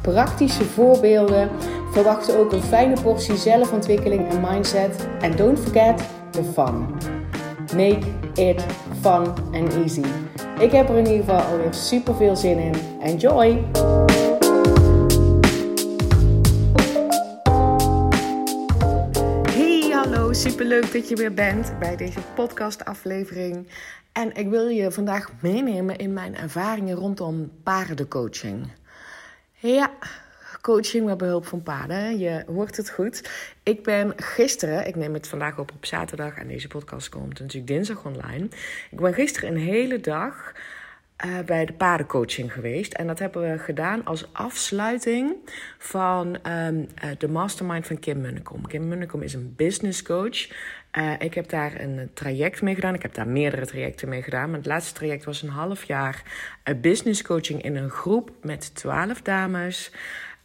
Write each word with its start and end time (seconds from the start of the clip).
praktische 0.00 0.64
voorbeelden. 0.64 1.50
Verwacht 1.92 2.36
ook 2.36 2.52
een 2.52 2.62
fijne 2.62 3.00
portie 3.02 3.36
zelfontwikkeling 3.36 4.28
en 4.28 4.40
mindset. 4.40 5.08
En 5.20 5.36
don't 5.36 5.58
forget 5.58 6.02
the 6.30 6.42
fun. 6.44 6.86
Make 7.76 8.06
it 8.34 8.64
fun 9.00 9.26
and 9.52 9.74
easy. 9.74 10.04
Ik 10.58 10.72
heb 10.72 10.88
er 10.88 10.96
in 10.96 11.06
ieder 11.06 11.24
geval 11.24 11.40
alweer 11.40 11.74
super 11.74 12.14
veel 12.14 12.36
zin 12.36 12.58
in. 12.58 12.74
Enjoy! 13.00 13.64
Hey, 19.50 19.90
hallo, 19.92 20.32
super 20.32 20.64
leuk 20.64 20.92
dat 20.92 21.08
je 21.08 21.16
weer 21.16 21.34
bent 21.34 21.78
bij 21.78 21.96
deze 21.96 22.20
podcastaflevering. 22.34 23.66
En 24.12 24.34
ik 24.36 24.48
wil 24.48 24.68
je 24.68 24.90
vandaag 24.90 25.30
meenemen 25.40 25.96
in 25.96 26.12
mijn 26.12 26.36
ervaringen 26.36 26.96
rondom 26.96 27.50
paardencoaching. 27.62 28.66
Ja, 29.62 29.90
coaching 30.60 31.04
met 31.04 31.18
behulp 31.18 31.46
van 31.46 31.62
paarden. 31.62 32.18
Je 32.18 32.44
hoort 32.46 32.76
het 32.76 32.90
goed. 32.90 33.30
Ik 33.62 33.82
ben 33.82 34.12
gisteren, 34.16 34.86
ik 34.86 34.96
neem 34.96 35.14
het 35.14 35.28
vandaag 35.28 35.58
op 35.58 35.72
op 35.72 35.86
zaterdag 35.86 36.36
en 36.36 36.48
deze 36.48 36.68
podcast 36.68 37.08
komt 37.08 37.38
natuurlijk 37.38 37.66
dinsdag 37.66 38.04
online. 38.04 38.48
Ik 38.90 39.00
ben 39.00 39.14
gisteren 39.14 39.50
een 39.50 39.60
hele 39.60 40.00
dag 40.00 40.52
uh, 41.26 41.38
bij 41.46 41.64
de 41.66 41.72
paardencoaching 41.72 42.52
geweest. 42.52 42.92
En 42.92 43.06
dat 43.06 43.18
hebben 43.18 43.50
we 43.50 43.58
gedaan 43.58 44.04
als 44.04 44.28
afsluiting 44.32 45.36
van 45.78 46.38
um, 46.52 46.78
uh, 47.04 47.10
de 47.18 47.28
mastermind 47.28 47.86
van 47.86 47.98
Kim 47.98 48.20
Munnekom. 48.20 48.66
Kim 48.66 48.88
Munnekom 48.88 49.22
is 49.22 49.34
een 49.34 49.54
business 49.56 50.02
coach. 50.02 50.48
Uh, 50.98 51.12
ik 51.18 51.34
heb 51.34 51.48
daar 51.48 51.80
een 51.80 52.10
traject 52.14 52.62
mee 52.62 52.74
gedaan. 52.74 52.94
Ik 52.94 53.02
heb 53.02 53.14
daar 53.14 53.28
meerdere 53.28 53.66
trajecten 53.66 54.08
mee 54.08 54.22
gedaan. 54.22 54.48
Maar 54.48 54.58
het 54.58 54.66
laatste 54.66 54.94
traject 54.94 55.24
was 55.24 55.42
een 55.42 55.48
half 55.48 55.84
jaar 55.84 56.22
business 56.80 57.22
coaching 57.22 57.62
in 57.62 57.76
een 57.76 57.90
groep 57.90 58.30
met 58.42 58.74
twaalf 58.74 59.22
dames. 59.22 59.92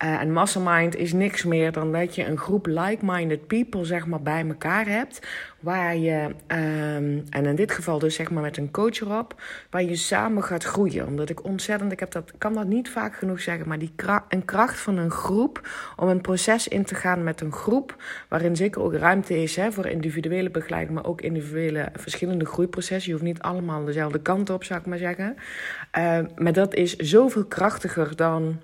Uh, 0.04 0.22
en 0.22 0.32
mastermind 0.32 0.96
is 0.96 1.14
niks 1.14 1.44
meer 1.44 1.72
dan 1.72 1.92
dat 1.92 2.16
je 2.16 2.26
een 2.26 2.38
groep 2.38 2.66
like-minded 2.66 3.48
people 3.48 3.86
zeg 3.86 4.06
maar, 4.06 4.22
bij 4.22 4.48
elkaar 4.48 4.88
hebt. 4.88 5.28
Waar 5.60 5.98
je, 5.98 6.22
um, 6.48 7.24
en 7.30 7.46
in 7.46 7.56
dit 7.56 7.72
geval 7.72 8.00
dus 8.00 8.16
zeg 8.16 8.32
maar 8.32 8.44
met 8.44 8.58
een 8.58 8.72
coach 8.72 9.00
erop, 9.00 9.42
waar 9.70 9.84
je 9.84 9.96
samen 9.96 10.44
gaat 10.44 10.64
groeien. 10.64 11.08
Omdat 11.08 11.30
ik 11.30 11.44
ontzettend, 11.44 11.92
ik 11.92 12.00
heb 12.00 12.12
dat, 12.12 12.32
kan 12.38 12.54
dat 12.54 12.68
niet 12.68 12.90
vaak 12.90 13.16
genoeg 13.16 13.42
zeggen, 13.42 13.68
maar 13.68 13.80
die 13.80 13.92
kracht, 13.96 14.24
een 14.30 14.46
kracht 14.46 14.80
van 14.80 14.98
een 14.98 15.12
groep 15.12 15.70
om 15.96 16.08
een 16.08 16.22
proces 16.22 16.68
in 16.68 16.86
te 16.86 16.96
gaan 16.96 17.24
met 17.24 17.42
een 17.42 17.52
groep. 17.52 17.96
Waarin 18.30 18.56
zeker 18.56 18.82
ook 18.82 18.94
ruimte 18.94 19.42
is 19.42 19.56
hè, 19.56 19.72
voor 19.72 19.86
individuele 19.86 20.50
begeleiding, 20.50 20.96
maar 20.96 21.06
ook 21.06 21.22
individuele 21.22 21.90
verschillende 21.94 22.46
groeiprocessen. 22.46 23.12
Je 23.12 23.18
hoeft 23.18 23.32
niet 23.32 23.42
allemaal 23.42 23.86
dezelfde 23.86 24.22
kant 24.22 24.50
op, 24.50 24.64
zou 24.64 24.80
ik 24.80 24.86
maar 24.86 24.98
zeggen. 24.98 25.36
Uh, 25.98 26.20
maar 26.36 26.54
dat 26.54 26.74
is 26.74 26.96
zoveel 26.96 27.46
krachtiger 27.46 28.16
dan 28.16 28.60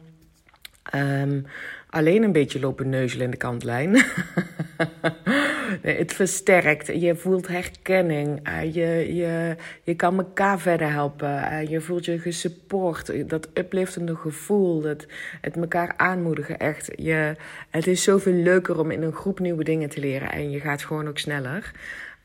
Um, 0.95 1.45
alleen 1.89 2.23
een 2.23 2.31
beetje 2.31 2.59
lopen 2.59 2.89
neuzelen 2.89 3.25
in 3.25 3.31
de 3.31 3.37
kantlijn. 3.37 3.91
nee, 5.83 5.97
het 5.97 6.13
versterkt. 6.13 6.87
Je 6.87 7.15
voelt 7.15 7.47
herkenning. 7.47 8.47
Uh, 8.47 8.73
je, 8.73 9.15
je, 9.15 9.55
je 9.83 9.95
kan 9.95 10.17
elkaar 10.17 10.59
verder 10.59 10.91
helpen. 10.91 11.29
Uh, 11.29 11.69
je 11.69 11.81
voelt 11.81 12.05
je 12.05 12.19
gesupport. 12.19 13.29
Dat 13.29 13.49
upliftende 13.53 14.15
gevoel. 14.15 14.81
Dat, 14.81 15.05
het 15.41 15.57
elkaar 15.57 15.93
aanmoedigen. 15.97 16.57
Echt. 16.57 16.91
Je, 16.95 17.35
het 17.69 17.87
is 17.87 18.03
zoveel 18.03 18.33
leuker 18.33 18.79
om 18.79 18.91
in 18.91 19.01
een 19.01 19.13
groep 19.13 19.39
nieuwe 19.39 19.63
dingen 19.63 19.89
te 19.89 19.99
leren. 19.99 20.31
En 20.31 20.51
je 20.51 20.59
gaat 20.59 20.83
gewoon 20.83 21.07
ook 21.07 21.17
sneller. 21.17 21.71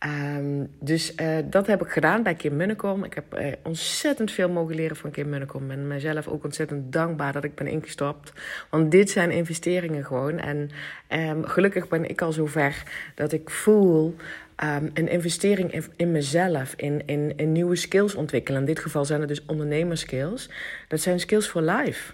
Um, 0.05 0.71
dus 0.81 1.12
uh, 1.21 1.37
dat 1.45 1.67
heb 1.67 1.83
ik 1.83 1.89
gedaan 1.89 2.23
bij 2.23 2.34
Kim 2.34 2.57
Munnekom. 2.57 3.05
Ik 3.05 3.15
heb 3.15 3.39
uh, 3.39 3.53
ontzettend 3.62 4.31
veel 4.31 4.49
mogen 4.49 4.75
leren 4.75 4.97
van 4.97 5.11
Kim 5.11 5.29
Munnekom. 5.29 5.62
Ik 5.62 5.69
ben 5.69 5.87
mezelf 5.87 6.29
ook 6.29 6.45
ontzettend 6.45 6.93
dankbaar 6.93 7.33
dat 7.33 7.45
ik 7.45 7.55
ben 7.55 7.67
ingestapt. 7.67 8.33
Want 8.71 8.91
dit 8.91 9.11
zijn 9.11 9.31
investeringen 9.31 10.05
gewoon. 10.05 10.39
En 10.39 10.71
um, 11.09 11.45
gelukkig 11.45 11.89
ben 11.89 12.09
ik 12.09 12.23
al 12.23 12.33
zover 12.33 12.83
dat 13.15 13.33
ik 13.33 13.51
voel 13.51 14.17
um, 14.65 14.91
een 14.95 15.09
investering 15.09 15.73
in, 15.73 15.85
in 15.97 16.12
mezelf, 16.12 16.75
in, 16.77 17.06
in, 17.06 17.33
in 17.37 17.53
nieuwe 17.53 17.77
skills 17.77 18.15
ontwikkelen. 18.15 18.61
In 18.61 18.67
dit 18.67 18.79
geval 18.79 19.05
zijn 19.05 19.21
het 19.21 19.29
dus 19.29 19.45
ondernemerskills. 19.45 20.51
Dat 20.89 21.01
zijn 21.01 21.21
skills 21.21 21.47
for 21.47 21.62
life. 21.62 22.12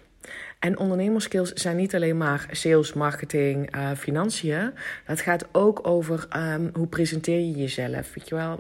En 0.63 0.79
ondernemerskills 0.79 1.53
zijn 1.53 1.77
niet 1.77 1.95
alleen 1.95 2.17
maar 2.17 2.47
sales, 2.51 2.93
marketing, 2.93 3.77
uh, 3.77 3.91
financiën. 3.97 4.73
Dat 5.07 5.21
gaat 5.21 5.45
ook 5.53 5.87
over 5.87 6.27
um, 6.37 6.71
hoe 6.73 6.87
presenteer 6.87 7.39
je 7.39 7.51
jezelf. 7.51 8.15
Weet 8.15 8.29
je 8.29 8.35
wel? 8.35 8.59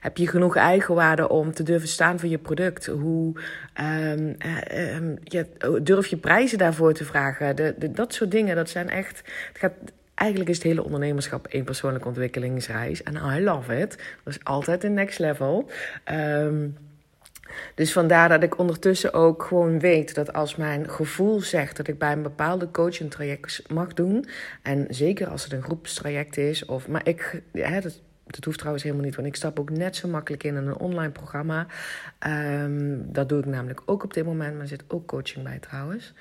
Heb 0.00 0.16
je 0.16 0.28
genoeg 0.28 0.56
eigenwaarde 0.56 1.28
om 1.28 1.52
te 1.52 1.62
durven 1.62 1.88
staan 1.88 2.18
voor 2.18 2.28
je 2.28 2.38
product? 2.38 2.86
Hoe 2.86 3.34
um, 3.80 4.36
uh, 4.46 4.94
um, 4.96 5.18
je, 5.22 5.46
durf 5.82 6.06
je 6.06 6.16
prijzen 6.16 6.58
daarvoor 6.58 6.92
te 6.92 7.04
vragen? 7.04 7.56
De, 7.56 7.74
dat 7.90 8.14
soort 8.14 8.30
dingen, 8.30 8.56
dat 8.56 8.70
zijn 8.70 8.88
echt. 8.88 9.22
Het 9.48 9.58
gaat, 9.58 9.72
eigenlijk 10.14 10.50
is 10.50 10.56
het 10.56 10.66
hele 10.66 10.84
ondernemerschap 10.84 11.46
één 11.46 11.64
persoonlijke 11.64 12.08
ontwikkelingsreis. 12.08 13.02
En 13.02 13.14
I 13.36 13.42
love 13.42 13.78
it. 13.78 13.96
Dat 14.24 14.34
is 14.34 14.44
altijd 14.44 14.80
de 14.80 14.88
next 14.88 15.18
level. 15.18 15.70
Um, 16.12 16.76
dus 17.74 17.92
vandaar 17.92 18.28
dat 18.28 18.42
ik 18.42 18.58
ondertussen 18.58 19.12
ook 19.12 19.42
gewoon 19.42 19.78
weet 19.78 20.14
dat 20.14 20.32
als 20.32 20.56
mijn 20.56 20.90
gevoel 20.90 21.40
zegt 21.40 21.76
dat 21.76 21.88
ik 21.88 21.98
bij 21.98 22.12
een 22.12 22.22
bepaalde 22.22 22.70
coaching 22.70 23.10
traject 23.10 23.62
mag 23.68 23.94
doen. 23.94 24.26
En 24.62 24.86
zeker 24.88 25.28
als 25.28 25.44
het 25.44 25.52
een 25.52 25.62
groepstraject 25.62 26.36
is. 26.36 26.64
Of, 26.64 26.88
maar 26.88 27.08
ik, 27.08 27.42
dat, 27.52 28.44
hoeft 28.44 28.58
trouwens 28.58 28.84
helemaal 28.84 29.04
niet, 29.04 29.14
want 29.14 29.28
ik 29.28 29.36
stap 29.36 29.60
ook 29.60 29.70
net 29.70 29.96
zo 29.96 30.08
makkelijk 30.08 30.44
in 30.44 30.56
in 30.56 30.66
een 30.66 30.78
online 30.78 31.12
programma. 31.12 31.66
Um, 32.26 33.12
dat 33.12 33.28
doe 33.28 33.38
ik 33.38 33.46
namelijk 33.46 33.82
ook 33.86 34.04
op 34.04 34.14
dit 34.14 34.24
moment, 34.24 34.52
maar 34.52 34.62
er 34.62 34.68
zit 34.68 34.84
ook 34.88 35.06
coaching 35.06 35.44
bij 35.44 35.58
trouwens. 35.58 36.14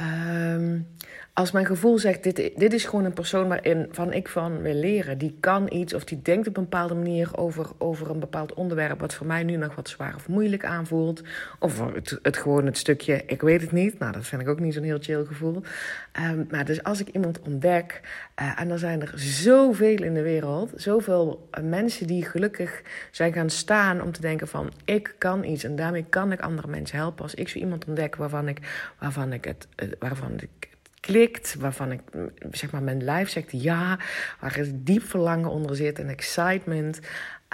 Um, 0.00 0.88
als 1.34 1.50
mijn 1.50 1.66
gevoel 1.66 1.98
zegt, 1.98 2.22
dit, 2.22 2.36
dit 2.56 2.72
is 2.72 2.84
gewoon 2.84 3.04
een 3.04 3.12
persoon 3.12 3.48
waarin 3.48 3.88
van 3.90 4.12
ik 4.12 4.28
van 4.28 4.62
wil 4.62 4.74
leren. 4.74 5.18
Die 5.18 5.36
kan 5.40 5.72
iets 5.72 5.94
of 5.94 6.04
die 6.04 6.22
denkt 6.22 6.48
op 6.48 6.56
een 6.56 6.62
bepaalde 6.62 6.94
manier 6.94 7.36
over, 7.36 7.70
over 7.78 8.10
een 8.10 8.20
bepaald 8.20 8.54
onderwerp... 8.54 9.00
wat 9.00 9.14
voor 9.14 9.26
mij 9.26 9.42
nu 9.42 9.56
nog 9.56 9.74
wat 9.74 9.88
zwaar 9.88 10.14
of 10.14 10.28
moeilijk 10.28 10.64
aanvoelt. 10.64 11.22
Of 11.58 11.92
het, 11.94 12.18
het 12.22 12.36
gewoon 12.36 12.66
het 12.66 12.78
stukje, 12.78 13.22
ik 13.26 13.40
weet 13.42 13.60
het 13.60 13.72
niet. 13.72 13.98
Nou, 13.98 14.12
dat 14.12 14.26
vind 14.26 14.42
ik 14.42 14.48
ook 14.48 14.60
niet 14.60 14.74
zo'n 14.74 14.82
heel 14.82 14.98
chill 15.00 15.24
gevoel. 15.24 15.62
Um, 16.20 16.46
maar 16.50 16.64
dus 16.64 16.82
als 16.82 17.00
ik 17.00 17.08
iemand 17.08 17.40
ontdek... 17.40 18.00
Uh, 18.40 18.60
en 18.60 18.68
dan 18.68 18.78
zijn 18.78 19.00
er 19.00 19.12
zoveel 19.14 20.02
in 20.02 20.14
de 20.14 20.22
wereld. 20.22 20.72
Zoveel 20.76 21.48
mensen 21.62 22.06
die 22.06 22.24
gelukkig 22.24 22.82
zijn 23.10 23.32
gaan 23.32 23.50
staan 23.50 24.02
om 24.02 24.12
te 24.12 24.20
denken 24.20 24.48
van... 24.48 24.72
ik 24.84 25.14
kan 25.18 25.44
iets 25.44 25.64
en 25.64 25.76
daarmee 25.76 26.04
kan 26.08 26.32
ik 26.32 26.40
andere 26.40 26.68
mensen 26.68 26.98
helpen. 26.98 27.22
Als 27.22 27.34
ik 27.34 27.48
zo 27.48 27.58
iemand 27.58 27.84
ontdek 27.84 28.16
waarvan 28.16 28.48
ik, 28.48 28.58
waarvan 28.98 29.32
ik, 29.32 29.44
het, 29.44 29.66
uh, 29.82 29.92
waarvan 29.98 30.32
klikt, 31.02 31.54
waarvan 31.58 31.92
ik, 31.92 32.00
zeg 32.50 32.70
maar, 32.70 32.82
mijn 32.82 33.04
lijf 33.04 33.28
zegt 33.28 33.62
ja, 33.62 33.98
waar 34.40 34.56
er 34.56 34.84
diep 34.84 35.02
verlangen 35.02 35.50
onder 35.50 35.76
zit 35.76 35.98
en 35.98 36.08
excitement, 36.08 37.00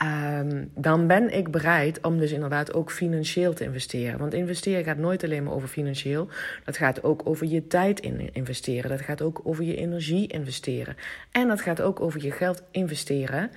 um, 0.02 0.70
dan 0.74 1.06
ben 1.06 1.34
ik 1.34 1.50
bereid 1.50 2.00
om 2.00 2.18
dus 2.18 2.32
inderdaad 2.32 2.74
ook 2.74 2.90
financieel 2.90 3.54
te 3.54 3.64
investeren. 3.64 4.18
Want 4.18 4.34
investeren 4.34 4.84
gaat 4.84 4.96
nooit 4.96 5.24
alleen 5.24 5.42
maar 5.44 5.52
over 5.52 5.68
financieel. 5.68 6.28
Dat 6.64 6.76
gaat 6.76 7.02
ook 7.02 7.22
over 7.24 7.46
je 7.46 7.66
tijd 7.66 8.00
in 8.00 8.30
investeren. 8.32 8.90
Dat 8.90 9.00
gaat 9.00 9.22
ook 9.22 9.40
over 9.44 9.64
je 9.64 9.76
energie 9.76 10.26
investeren. 10.26 10.96
En 11.30 11.48
dat 11.48 11.60
gaat 11.60 11.80
ook 11.80 12.00
over 12.00 12.24
je 12.24 12.30
geld 12.30 12.62
investeren. 12.70 13.50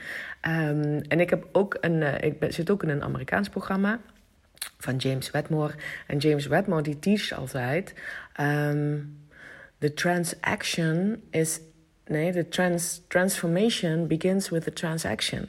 Um, 0.47 1.01
en 1.01 1.19
ik 1.19 1.29
heb 1.29 1.47
ook 1.51 1.77
een, 1.81 2.01
uh, 2.01 2.21
ik 2.21 2.35
zit 2.47 2.69
ook 2.69 2.83
in 2.83 2.89
een 2.89 3.03
Amerikaans 3.03 3.49
programma 3.49 3.99
van 4.77 4.95
James 4.95 5.31
Wedmore. 5.31 5.73
En 6.07 6.17
James 6.17 6.47
Wedmore 6.47 6.81
die 6.81 6.99
teacht 6.99 7.33
altijd. 7.33 7.93
Um, 8.39 9.19
the 9.81 9.93
transaction 9.93 11.21
is. 11.31 11.59
Nee, 12.05 12.31
de 12.31 12.47
trans, 12.47 13.01
transformation 13.07 14.07
begins 14.07 14.49
with 14.49 14.63
the 14.63 14.73
transaction. 14.73 15.47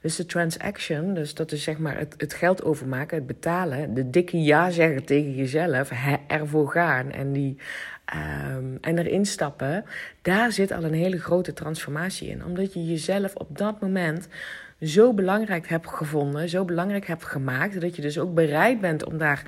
Dus 0.00 0.16
de 0.16 0.26
transaction, 0.26 1.14
dus 1.14 1.34
dat 1.34 1.52
is 1.52 1.62
zeg 1.62 1.78
maar 1.78 1.98
het, 1.98 2.14
het 2.16 2.34
geld 2.34 2.64
overmaken, 2.64 3.16
het 3.16 3.26
betalen, 3.26 3.94
de 3.94 4.10
dikke 4.10 4.42
ja 4.42 4.70
zeggen 4.70 5.04
tegen 5.04 5.34
jezelf, 5.34 5.90
ervoor 6.26 6.70
gaan 6.70 7.10
en, 7.10 7.32
die, 7.32 7.56
um, 8.56 8.78
en 8.80 8.98
erin 8.98 9.26
stappen, 9.26 9.84
daar 10.22 10.52
zit 10.52 10.72
al 10.72 10.84
een 10.84 10.94
hele 10.94 11.20
grote 11.20 11.52
transformatie 11.52 12.28
in. 12.28 12.44
Omdat 12.44 12.72
je 12.72 12.86
jezelf 12.86 13.34
op 13.34 13.58
dat 13.58 13.80
moment 13.80 14.28
zo 14.80 15.14
belangrijk 15.14 15.68
hebt 15.68 15.88
gevonden, 15.88 16.48
zo 16.48 16.64
belangrijk 16.64 17.06
hebt 17.06 17.24
gemaakt, 17.24 17.80
dat 17.80 17.96
je 17.96 18.02
dus 18.02 18.18
ook 18.18 18.34
bereid 18.34 18.80
bent 18.80 19.04
om 19.04 19.18
daar 19.18 19.42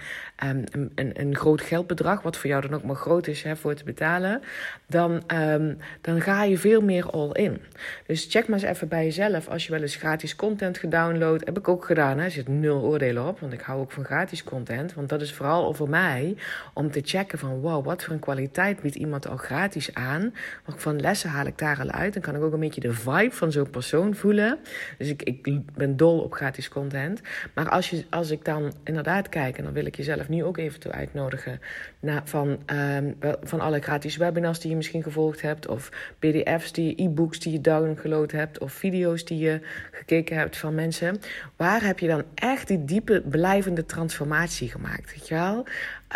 um, 0.45 0.65
een, 0.95 1.11
een 1.21 1.37
groot 1.37 1.61
geldbedrag, 1.61 2.23
wat 2.23 2.37
voor 2.37 2.51
jou 2.51 2.63
dan 2.63 2.75
ook 2.75 2.83
maar 2.83 2.97
groot 2.97 3.27
is 3.27 3.43
hè, 3.43 3.57
voor 3.57 3.75
te 3.75 3.85
betalen, 3.85 4.43
dan, 4.87 5.23
um, 5.35 5.79
dan 6.01 6.21
ga 6.21 6.45
je 6.45 6.59
veel 6.59 6.81
meer 6.81 7.11
all 7.11 7.31
in. 7.33 7.61
Dus 8.07 8.27
check 8.31 8.49
maar 8.49 8.59
eens 8.59 8.69
even 8.69 8.89
bij 8.89 9.05
jezelf. 9.05 9.49
Als 9.49 9.67
je 9.67 9.73
wel 9.73 9.81
eens 9.81 9.97
gratis 9.97 10.37
content 10.37 10.79
gedownload, 10.79 11.45
heb 11.45 11.59
ik 11.59 11.69
ook 11.69 11.85
gedaan. 11.85 12.19
Hè. 12.19 12.25
Er 12.25 12.31
zit 12.31 12.49
nul 12.49 12.81
oordelen 12.83 13.27
op, 13.27 13.41
want 13.41 13.53
ik 13.53 13.61
hou 13.61 13.81
ook 13.81 13.93
van 13.93 14.05
gratis 14.05 14.45
content. 14.45 14.95
Want 14.95 15.09
dat 15.09 15.21
is 15.21 15.33
vooral 15.33 15.75
voor 15.75 15.89
mij 15.89 16.37
om 16.75 16.91
te 16.91 17.01
checken 17.05 17.39
van 17.39 17.61
wow, 17.61 17.85
wat 17.85 18.05
voor 18.05 18.15
een 18.15 18.21
kwaliteit 18.21 18.81
biedt 18.81 18.95
iemand 18.95 19.29
al 19.29 19.37
gratis 19.37 19.95
aan. 19.95 20.35
Wat 20.65 20.75
van 20.79 21.01
lessen 21.01 21.31
haal 21.31 21.47
ik 21.47 21.59
daar 21.59 21.81
al 21.81 21.91
uit. 21.91 22.13
Dan 22.13 22.23
kan 22.23 22.35
ik 22.35 22.43
ook 22.43 22.53
een 22.53 22.61
beetje 22.61 22.81
de 22.81 22.93
vibe 22.93 23.35
van 23.35 23.53
zo'n 23.53 23.71
persoon 23.71 24.15
voelen. 24.15 24.59
Dus 24.99 25.09
ik, 25.09 25.23
ik 25.23 25.73
ben 25.75 25.97
dol 25.97 26.19
op 26.19 26.33
gratis 26.33 26.69
content. 26.69 27.21
Maar 27.55 27.69
als, 27.69 27.91
je, 27.91 28.05
als 28.11 28.31
ik 28.31 28.45
dan 28.45 28.73
inderdaad 28.85 29.29
kijk, 29.29 29.59
en 29.59 29.65
dan 29.65 29.73
wil 29.73 29.87
ik 29.87 29.97
jezelf 29.97 30.26
nu 30.29 30.45
ook 30.45 30.59
even 30.59 30.81
toe 30.81 30.93
uitnodigen. 30.93 31.61
Naar, 32.01 32.23
van, 32.25 32.59
um, 32.67 33.17
van 33.43 33.61
alle 33.61 33.81
gratis 33.81 34.17
webinars 34.17 34.61
die 34.61 34.71
je 34.71 34.77
misschien 34.77 35.03
gevolgd 35.03 35.43
hebt. 35.43 35.69
Of 35.69 35.91
PDF's, 36.19 36.73
die 36.73 37.03
e-books 37.03 37.39
die 37.39 37.53
je 37.53 37.61
download 37.61 38.31
hebt. 38.31 38.59
Of 38.59 38.73
video's 38.73 39.25
die 39.25 39.39
je 39.39 39.61
gekeken 39.91 40.37
hebt 40.37 40.57
van 40.57 40.75
mensen. 40.75 41.21
Waar 41.57 41.85
heb 41.85 41.99
je 41.99 42.09
dan 42.09 42.23
echt 42.35 42.69
die 42.69 42.85
diepe, 42.85 43.23
blijvende 43.29 43.87
transformatie 43.87 44.71
gemaakt? 44.71 45.15
Weet 45.15 45.29
je 45.29 45.35
wel? 45.35 45.67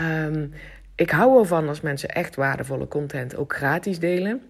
Um, 0.01 0.53
ik 0.95 1.11
hou 1.11 1.39
ervan 1.39 1.69
als 1.69 1.81
mensen 1.81 2.09
echt 2.09 2.37
waardevolle 2.37 2.89
content 2.89 3.37
ook 3.37 3.55
gratis 3.55 3.99
delen. 3.99 4.43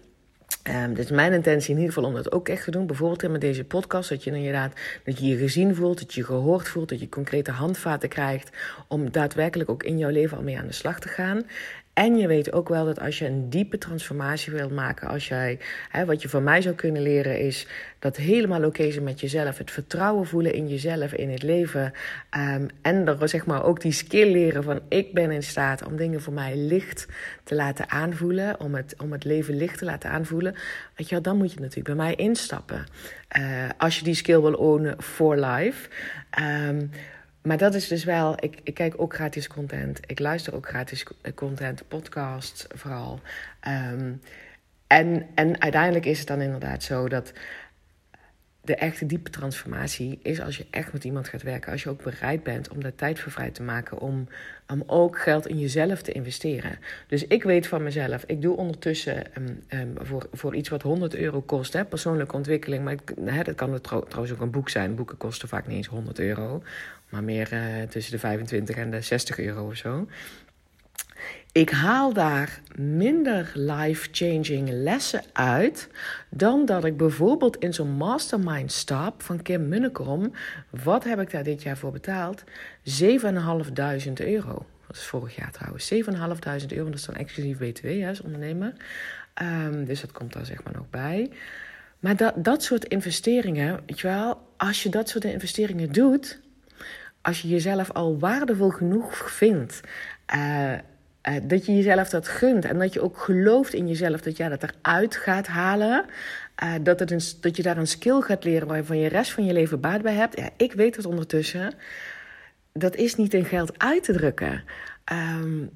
Um, 0.69 0.95
is 0.95 1.09
mijn 1.09 1.33
intentie 1.33 1.69
in 1.69 1.79
ieder 1.79 1.93
geval 1.93 2.09
om 2.09 2.15
dat 2.15 2.31
ook 2.31 2.49
echt 2.49 2.63
te 2.63 2.71
doen. 2.71 2.87
Bijvoorbeeld 2.87 3.31
met 3.31 3.41
deze 3.41 3.63
podcast, 3.63 4.09
dat 4.09 4.23
je 4.23 4.31
inderdaad 4.31 4.73
dat 5.03 5.19
je 5.19 5.25
je 5.25 5.37
gezien 5.37 5.75
voelt, 5.75 5.99
dat 5.99 6.13
je 6.13 6.23
gehoord 6.23 6.67
voelt, 6.67 6.89
dat 6.89 6.99
je 6.99 7.09
concrete 7.09 7.51
handvaten 7.51 8.09
krijgt 8.09 8.57
om 8.87 9.11
daadwerkelijk 9.11 9.69
ook 9.69 9.83
in 9.83 9.97
jouw 9.97 10.09
leven 10.09 10.37
al 10.37 10.43
mee 10.43 10.57
aan 10.57 10.67
de 10.67 10.73
slag 10.73 10.99
te 10.99 11.07
gaan. 11.07 11.43
En 11.93 12.17
je 12.17 12.27
weet 12.27 12.53
ook 12.53 12.69
wel 12.69 12.85
dat 12.85 12.99
als 12.99 13.19
je 13.19 13.25
een 13.25 13.49
diepe 13.49 13.77
transformatie 13.77 14.53
wilt 14.53 14.71
maken, 14.71 15.07
als 15.07 15.27
jij, 15.27 15.59
hè, 15.89 16.05
wat 16.05 16.21
je 16.21 16.29
van 16.29 16.43
mij 16.43 16.61
zou 16.61 16.75
kunnen 16.75 17.01
leren, 17.01 17.39
is 17.39 17.67
dat 17.99 18.17
helemaal 18.17 18.63
oké 18.63 18.91
zijn 18.91 19.03
met 19.03 19.19
jezelf, 19.19 19.57
het 19.57 19.71
vertrouwen 19.71 20.27
voelen 20.27 20.53
in 20.53 20.67
jezelf, 20.67 21.13
in 21.13 21.29
het 21.29 21.43
leven. 21.43 21.93
Um, 22.37 22.67
en 22.81 23.07
er 23.07 23.29
zeg 23.29 23.45
maar 23.45 23.63
ook 23.63 23.81
die 23.81 23.91
skill 23.91 24.31
leren 24.31 24.63
van 24.63 24.79
ik 24.89 25.13
ben 25.13 25.31
in 25.31 25.43
staat 25.43 25.85
om 25.85 25.95
dingen 25.95 26.21
voor 26.21 26.33
mij 26.33 26.55
licht 26.55 27.07
te 27.43 27.55
laten 27.55 27.89
aanvoelen, 27.89 28.59
om 28.59 28.75
het, 28.75 28.95
om 28.97 29.11
het 29.11 29.23
leven 29.23 29.57
licht 29.57 29.77
te 29.77 29.85
laten 29.85 30.09
aanvoelen. 30.09 30.55
Weet 30.95 31.09
je 31.09 31.21
dan 31.21 31.37
moet 31.37 31.53
je 31.53 31.59
natuurlijk 31.59 31.95
bij 31.95 32.05
mij 32.05 32.15
instappen. 32.15 32.85
Uh, 33.37 33.69
als 33.77 33.97
je 33.97 34.03
die 34.03 34.15
skill 34.15 34.41
wil 34.41 34.53
ownen 34.53 35.01
for 35.01 35.37
life. 35.37 35.89
Um, 36.67 36.89
maar 37.41 37.57
dat 37.57 37.73
is 37.73 37.87
dus 37.87 38.03
wel, 38.03 38.35
ik, 38.39 38.59
ik 38.63 38.73
kijk 38.73 38.93
ook 38.97 39.13
gratis 39.13 39.47
content. 39.47 39.99
Ik 40.05 40.19
luister 40.19 40.55
ook 40.55 40.67
gratis 40.67 41.05
content, 41.35 41.87
podcasts 41.87 42.65
vooral. 42.69 43.19
Um, 43.67 44.21
en, 44.87 45.27
en 45.35 45.61
uiteindelijk 45.61 46.05
is 46.05 46.19
het 46.19 46.27
dan 46.27 46.41
inderdaad 46.41 46.83
zo 46.83 47.07
dat 47.07 47.33
de 48.63 48.75
echte 48.75 49.05
diepe 49.05 49.29
transformatie 49.29 50.19
is 50.23 50.41
als 50.41 50.57
je 50.57 50.65
echt 50.69 50.93
met 50.93 51.03
iemand 51.03 51.27
gaat 51.27 51.41
werken. 51.41 51.71
Als 51.71 51.83
je 51.83 51.89
ook 51.89 52.03
bereid 52.03 52.43
bent 52.43 52.69
om 52.69 52.81
daar 52.81 52.95
tijd 52.95 53.19
voor 53.19 53.31
vrij 53.31 53.49
te 53.49 53.63
maken. 53.63 53.99
Om, 53.99 54.27
om 54.67 54.83
ook 54.85 55.19
geld 55.19 55.47
in 55.47 55.59
jezelf 55.59 56.01
te 56.01 56.11
investeren. 56.11 56.79
Dus 57.07 57.27
ik 57.27 57.43
weet 57.43 57.67
van 57.67 57.83
mezelf. 57.83 58.23
Ik 58.27 58.41
doe 58.41 58.57
ondertussen 58.57 59.23
um, 59.37 59.63
um, 59.69 59.93
voor, 59.97 60.27
voor 60.31 60.55
iets 60.55 60.69
wat 60.69 60.81
100 60.81 61.15
euro 61.15 61.41
kost. 61.41 61.73
Hè, 61.73 61.85
persoonlijke 61.85 62.35
ontwikkeling. 62.35 62.83
Maar 62.83 62.95
hè, 63.25 63.43
dat 63.43 63.55
kan 63.55 63.81
trouwens 63.81 64.31
ook 64.31 64.41
een 64.41 64.51
boek 64.51 64.69
zijn. 64.69 64.95
Boeken 64.95 65.17
kosten 65.17 65.47
vaak 65.47 65.67
niet 65.67 65.77
eens 65.77 65.87
100 65.87 66.19
euro. 66.19 66.63
Maar 67.11 67.23
meer 67.23 67.53
uh, 67.53 67.83
tussen 67.89 68.11
de 68.11 68.19
25 68.19 68.75
en 68.75 68.91
de 68.91 69.01
60 69.01 69.39
euro 69.39 69.67
of 69.67 69.75
zo. 69.75 70.07
Ik 71.51 71.69
haal 71.69 72.13
daar 72.13 72.61
minder 72.75 73.51
life-changing 73.53 74.69
lessen 74.69 75.23
uit 75.33 75.89
dan 76.29 76.65
dat 76.65 76.85
ik 76.85 76.97
bijvoorbeeld 76.97 77.57
in 77.57 77.73
zo'n 77.73 77.91
mastermind 77.91 78.71
stap 78.71 79.21
van 79.21 79.41
Kim 79.41 79.67
Munnekom. 79.67 80.33
Wat 80.69 81.03
heb 81.03 81.19
ik 81.19 81.31
daar 81.31 81.43
dit 81.43 81.61
jaar 81.61 81.77
voor 81.77 81.91
betaald? 81.91 82.43
7.500 82.43 82.93
euro. 84.15 84.65
Dat 84.87 84.95
is 84.95 85.05
vorig 85.05 85.35
jaar 85.35 85.51
trouwens. 85.51 85.93
7.500 85.93 86.67
euro, 86.67 86.85
dat 86.85 86.99
is 86.99 87.05
dan 87.05 87.15
exclusief 87.15 87.57
BTW 87.57 87.85
hè, 87.85 88.07
als 88.07 88.21
ondernemer. 88.21 88.73
Um, 89.41 89.85
dus 89.85 90.01
dat 90.01 90.11
komt 90.11 90.33
daar 90.33 90.45
zeg 90.45 90.63
maar 90.63 90.73
nog 90.73 90.89
bij. 90.89 91.31
Maar 91.99 92.15
dat, 92.15 92.33
dat 92.37 92.63
soort 92.63 92.85
investeringen, 92.85 93.79
weet 93.85 93.99
je 93.99 94.07
wel, 94.07 94.47
als 94.57 94.83
je 94.83 94.89
dat 94.89 95.09
soort 95.09 95.23
investeringen 95.23 95.91
doet, 95.91 96.39
als 97.21 97.41
je 97.41 97.47
jezelf 97.47 97.91
al 97.91 98.19
waardevol 98.19 98.69
genoeg 98.69 99.31
vindt. 99.31 99.81
Uh, 100.35 100.71
uh, 100.71 101.35
dat 101.43 101.65
je 101.65 101.75
jezelf 101.75 102.09
dat 102.09 102.27
gunt 102.27 102.65
en 102.65 102.79
dat 102.79 102.93
je 102.93 103.01
ook 103.01 103.17
gelooft 103.17 103.73
in 103.73 103.87
jezelf 103.87 104.21
dat 104.21 104.37
jij 104.37 104.49
dat 104.49 104.63
eruit 104.63 105.15
gaat 105.15 105.47
halen. 105.47 106.05
Uh, 106.63 106.73
dat, 106.81 106.99
het 106.99 107.11
een, 107.11 107.21
dat 107.41 107.57
je 107.57 107.63
daar 107.63 107.77
een 107.77 107.87
skill 107.87 108.21
gaat 108.21 108.43
leren 108.43 108.67
waarvan 108.67 108.97
je 108.97 109.09
rest 109.09 109.31
van 109.31 109.45
je 109.45 109.53
leven 109.53 109.79
baat 109.79 110.01
bij 110.01 110.13
hebt. 110.13 110.37
Ja, 110.37 110.49
ik 110.57 110.73
weet 110.73 110.95
het 110.95 111.05
ondertussen. 111.05 111.73
Dat 112.73 112.95
is 112.95 113.15
niet 113.15 113.33
in 113.33 113.45
geld 113.45 113.79
uit 113.79 114.03
te 114.03 114.13
drukken. 114.13 114.63
Um, 115.11 115.69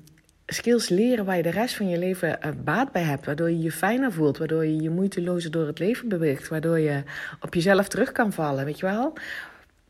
skills 0.46 0.90
leren 0.90 1.26
waar 1.26 1.38
je 1.38 1.44
de 1.44 1.50
rest 1.50 1.76
van 1.76 1.90
je 1.90 1.98
leven 1.98 2.40
baat 2.64 2.92
bij 2.92 3.04
hebt. 3.04 3.26
Waardoor 3.26 3.50
je 3.50 3.62
je 3.62 3.72
fijner 3.72 4.12
voelt. 4.12 4.38
Waardoor 4.38 4.66
je 4.66 4.82
je 4.82 4.90
moeitelozer 4.90 5.52
door 5.52 5.68
het 5.68 5.80
leven 5.80 6.08
beweegt. 6.08 6.48
Waardoor 6.48 6.80
je 6.80 7.04
op 7.40 7.54
jezelf 7.54 7.88
terug 7.88 8.12
kan 8.12 8.34
vallen. 8.34 8.66
Weet 8.66 8.80
je 8.80 8.86
wel? 8.86 9.14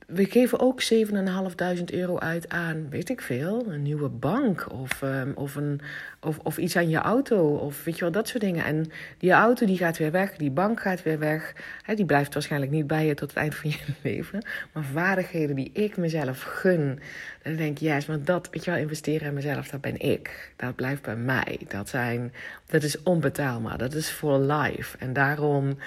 We 0.06 0.26
geven 0.26 0.60
ook 0.60 0.82
7.500 0.84 1.84
euro 1.86 2.18
uit 2.18 2.50
aan, 2.50 2.90
weet 2.90 3.10
ik 3.10 3.22
veel, 3.22 3.66
een 3.68 3.82
nieuwe 3.82 4.10
bank 4.10 4.72
of, 4.72 5.02
um, 5.02 5.32
of, 5.36 5.56
een, 5.56 5.82
of, 6.26 6.40
of 6.44 6.58
iets 6.58 6.76
aan 6.76 6.90
je 6.90 6.98
auto 6.98 7.56
of 7.56 7.84
weet 7.84 7.96
je 7.96 8.02
wel, 8.02 8.12
dat 8.12 8.28
soort 8.28 8.44
dingen. 8.44 8.66
En 8.66 8.86
die 9.18 9.32
auto 9.32 9.66
die 9.66 9.78
gaat 9.78 9.98
weer 9.98 10.12
weg, 10.12 10.36
die 10.36 10.52
bank 10.52 10.82
gaat 10.82 11.04
weer 11.04 11.20
weg. 11.20 11.54
Hè, 11.82 11.96
die 11.96 12.06
blijft 12.06 12.34
waarschijnlijk 12.34 12.72
niet 12.72 12.88
bij 12.88 13.06
je 13.06 13.14
tot 13.14 13.30
het 13.30 13.38
eind 13.38 13.56
van 13.56 13.70
je 13.70 13.78
leven. 14.10 14.46
Maar 14.72 14.84
vaardigheden 14.84 15.56
die 15.56 15.70
ik 15.74 15.98
mezelf 15.98 16.42
gun, 16.42 17.00
dan 17.44 17.56
denk 17.56 17.80
ik, 17.80 17.88
yes, 17.88 18.06
maar 18.06 18.24
dat, 18.24 18.48
weet 18.52 18.66
je 18.66 18.72
wel, 18.72 18.80
investeren 18.80 19.28
in 19.28 19.34
mezelf, 19.34 19.68
dat 19.68 19.82
ben 19.82 20.00
ik. 20.00 20.52
Dat 20.56 20.76
blijft 20.76 21.02
bij 21.02 21.16
mij. 21.16 21.60
Dat, 21.68 21.90
zijn, 21.90 22.34
dat 22.66 22.84
is 22.84 23.04
onbetaalbaar, 23.04 23.78
dat 23.78 23.94
is 23.94 24.10
for 24.10 24.40
life. 24.40 24.98
En 24.98 25.14
daarom 25.14 25.78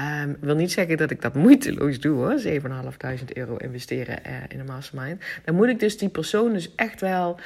um, 0.00 0.36
wil 0.40 0.54
niet 0.54 0.72
zeggen 0.72 0.96
dat 0.96 1.10
ik 1.10 1.22
dat 1.22 1.34
moeiteloos 1.44 2.00
doe 2.00 2.16
hoor, 2.16 2.40
7.500 3.18 3.24
euro 3.32 3.56
investeren 3.56 4.18
uh, 4.26 4.32
in 4.48 4.60
een 4.60 4.66
mastermind. 4.66 5.22
Dan 5.44 5.54
moet 5.54 5.68
ik 5.68 5.80
dus 5.80 5.98
die 5.98 6.08
persoon 6.08 6.52
dus 6.52 6.74
echt 6.74 7.00
wel 7.00 7.38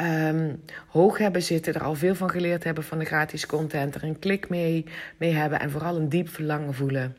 um, 0.00 0.62
hoog 0.88 1.18
hebben 1.18 1.42
zitten, 1.42 1.74
er 1.74 1.82
al 1.82 1.94
veel 1.94 2.14
van 2.14 2.30
geleerd 2.30 2.64
hebben 2.64 2.84
van 2.84 2.98
de 2.98 3.04
gratis 3.04 3.46
content, 3.46 3.94
er 3.94 4.04
een 4.04 4.18
klik 4.18 4.48
mee, 4.48 4.84
mee 5.16 5.32
hebben 5.32 5.60
en 5.60 5.70
vooral 5.70 5.96
een 5.96 6.08
diep 6.08 6.28
verlangen 6.28 6.74
voelen 6.74 7.16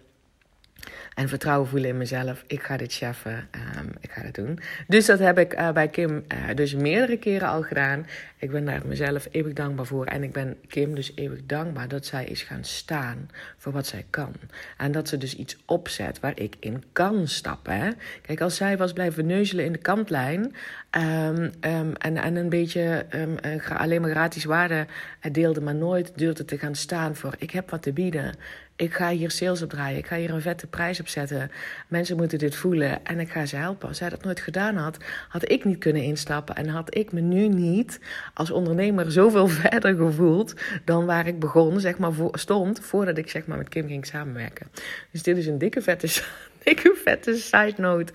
en 1.17 1.29
vertrouwen 1.29 1.67
voelen 1.67 1.89
in 1.89 1.97
mezelf. 1.97 2.43
Ik 2.47 2.61
ga 2.61 2.77
dit 2.77 2.93
cheffen. 2.93 3.47
Um, 3.77 3.91
ik 4.01 4.11
ga 4.11 4.21
het 4.21 4.35
doen. 4.35 4.59
Dus 4.87 5.05
dat 5.05 5.19
heb 5.19 5.39
ik 5.39 5.53
uh, 5.53 5.71
bij 5.71 5.87
Kim 5.87 6.11
uh, 6.11 6.55
dus 6.55 6.73
meerdere 6.73 7.17
keren 7.17 7.47
al 7.47 7.61
gedaan. 7.61 8.05
Ik 8.39 8.51
ben 8.51 8.65
daar 8.65 8.81
mezelf 8.85 9.27
eeuwig 9.31 9.53
dankbaar 9.53 9.85
voor. 9.85 10.05
En 10.05 10.23
ik 10.23 10.31
ben 10.31 10.57
Kim 10.67 10.95
dus 10.95 11.11
eeuwig 11.15 11.39
dankbaar 11.45 11.87
dat 11.87 12.05
zij 12.05 12.25
is 12.25 12.41
gaan 12.41 12.63
staan 12.63 13.29
voor 13.57 13.71
wat 13.71 13.87
zij 13.87 14.05
kan. 14.09 14.33
En 14.77 14.91
dat 14.91 15.07
ze 15.07 15.17
dus 15.17 15.35
iets 15.35 15.57
opzet 15.65 16.19
waar 16.19 16.39
ik 16.39 16.55
in 16.59 16.83
kan 16.91 17.27
stappen. 17.27 17.73
Hè? 17.73 17.89
Kijk, 18.21 18.41
als 18.41 18.55
zij 18.55 18.77
was 18.77 18.93
blijven 18.93 19.25
neuzelen 19.25 19.65
in 19.65 19.71
de 19.71 19.77
kantlijn. 19.77 20.53
Um, 20.91 21.51
um, 21.61 21.95
en, 21.95 22.17
en 22.17 22.35
een 22.35 22.49
beetje 22.49 23.05
uh, 23.45 23.79
alleen 23.79 24.01
maar 24.01 24.09
gratis 24.09 24.43
waarde 24.43 24.85
deelde, 25.31 25.61
maar 25.61 25.75
nooit 25.75 26.11
durfde 26.15 26.45
te 26.45 26.57
gaan 26.57 26.75
staan 26.75 27.15
voor 27.15 27.35
ik 27.37 27.51
heb 27.51 27.69
wat 27.69 27.81
te 27.81 27.93
bieden. 27.93 28.35
Ik 28.75 28.93
ga 28.93 29.09
hier 29.09 29.31
sales 29.31 29.61
op 29.61 29.69
draaien. 29.69 29.97
Ik 29.97 30.07
ga 30.07 30.15
hier 30.15 30.29
een 30.29 30.41
vette 30.41 30.67
prijs 30.67 30.99
op 30.99 31.06
zetten. 31.09 31.51
Mensen 31.87 32.17
moeten 32.17 32.37
dit 32.37 32.55
voelen 32.55 33.05
en 33.05 33.19
ik 33.19 33.29
ga 33.29 33.45
ze 33.45 33.55
helpen. 33.55 33.87
Als 33.87 33.97
zij 33.97 34.09
dat 34.09 34.23
nooit 34.23 34.39
gedaan 34.39 34.75
had, 34.75 34.97
had 35.29 35.51
ik 35.51 35.65
niet 35.65 35.77
kunnen 35.77 36.03
instappen. 36.03 36.55
En 36.55 36.67
had 36.67 36.95
ik 36.95 37.11
me 37.11 37.21
nu 37.21 37.47
niet 37.47 37.99
als 38.33 38.51
ondernemer 38.51 39.11
zoveel 39.11 39.47
verder 39.61 39.95
gevoeld 39.95 40.53
dan 40.85 41.05
waar 41.05 41.27
ik 41.27 41.39
begon, 41.39 41.79
zeg 41.79 41.97
maar, 41.97 42.11
stond 42.31 42.79
voordat 42.79 43.17
ik 43.17 43.29
zeg 43.29 43.45
maar 43.45 43.57
met 43.57 43.69
Kim 43.69 43.87
ging 43.87 44.05
samenwerken. 44.05 44.67
Dus 45.11 45.23
dit 45.23 45.37
is 45.37 45.47
een 45.47 45.57
dikke 45.57 45.81
vette 45.81 46.07
dikke 46.67 46.95
vette 47.03 47.35
side 47.35 47.81
note 47.81 48.13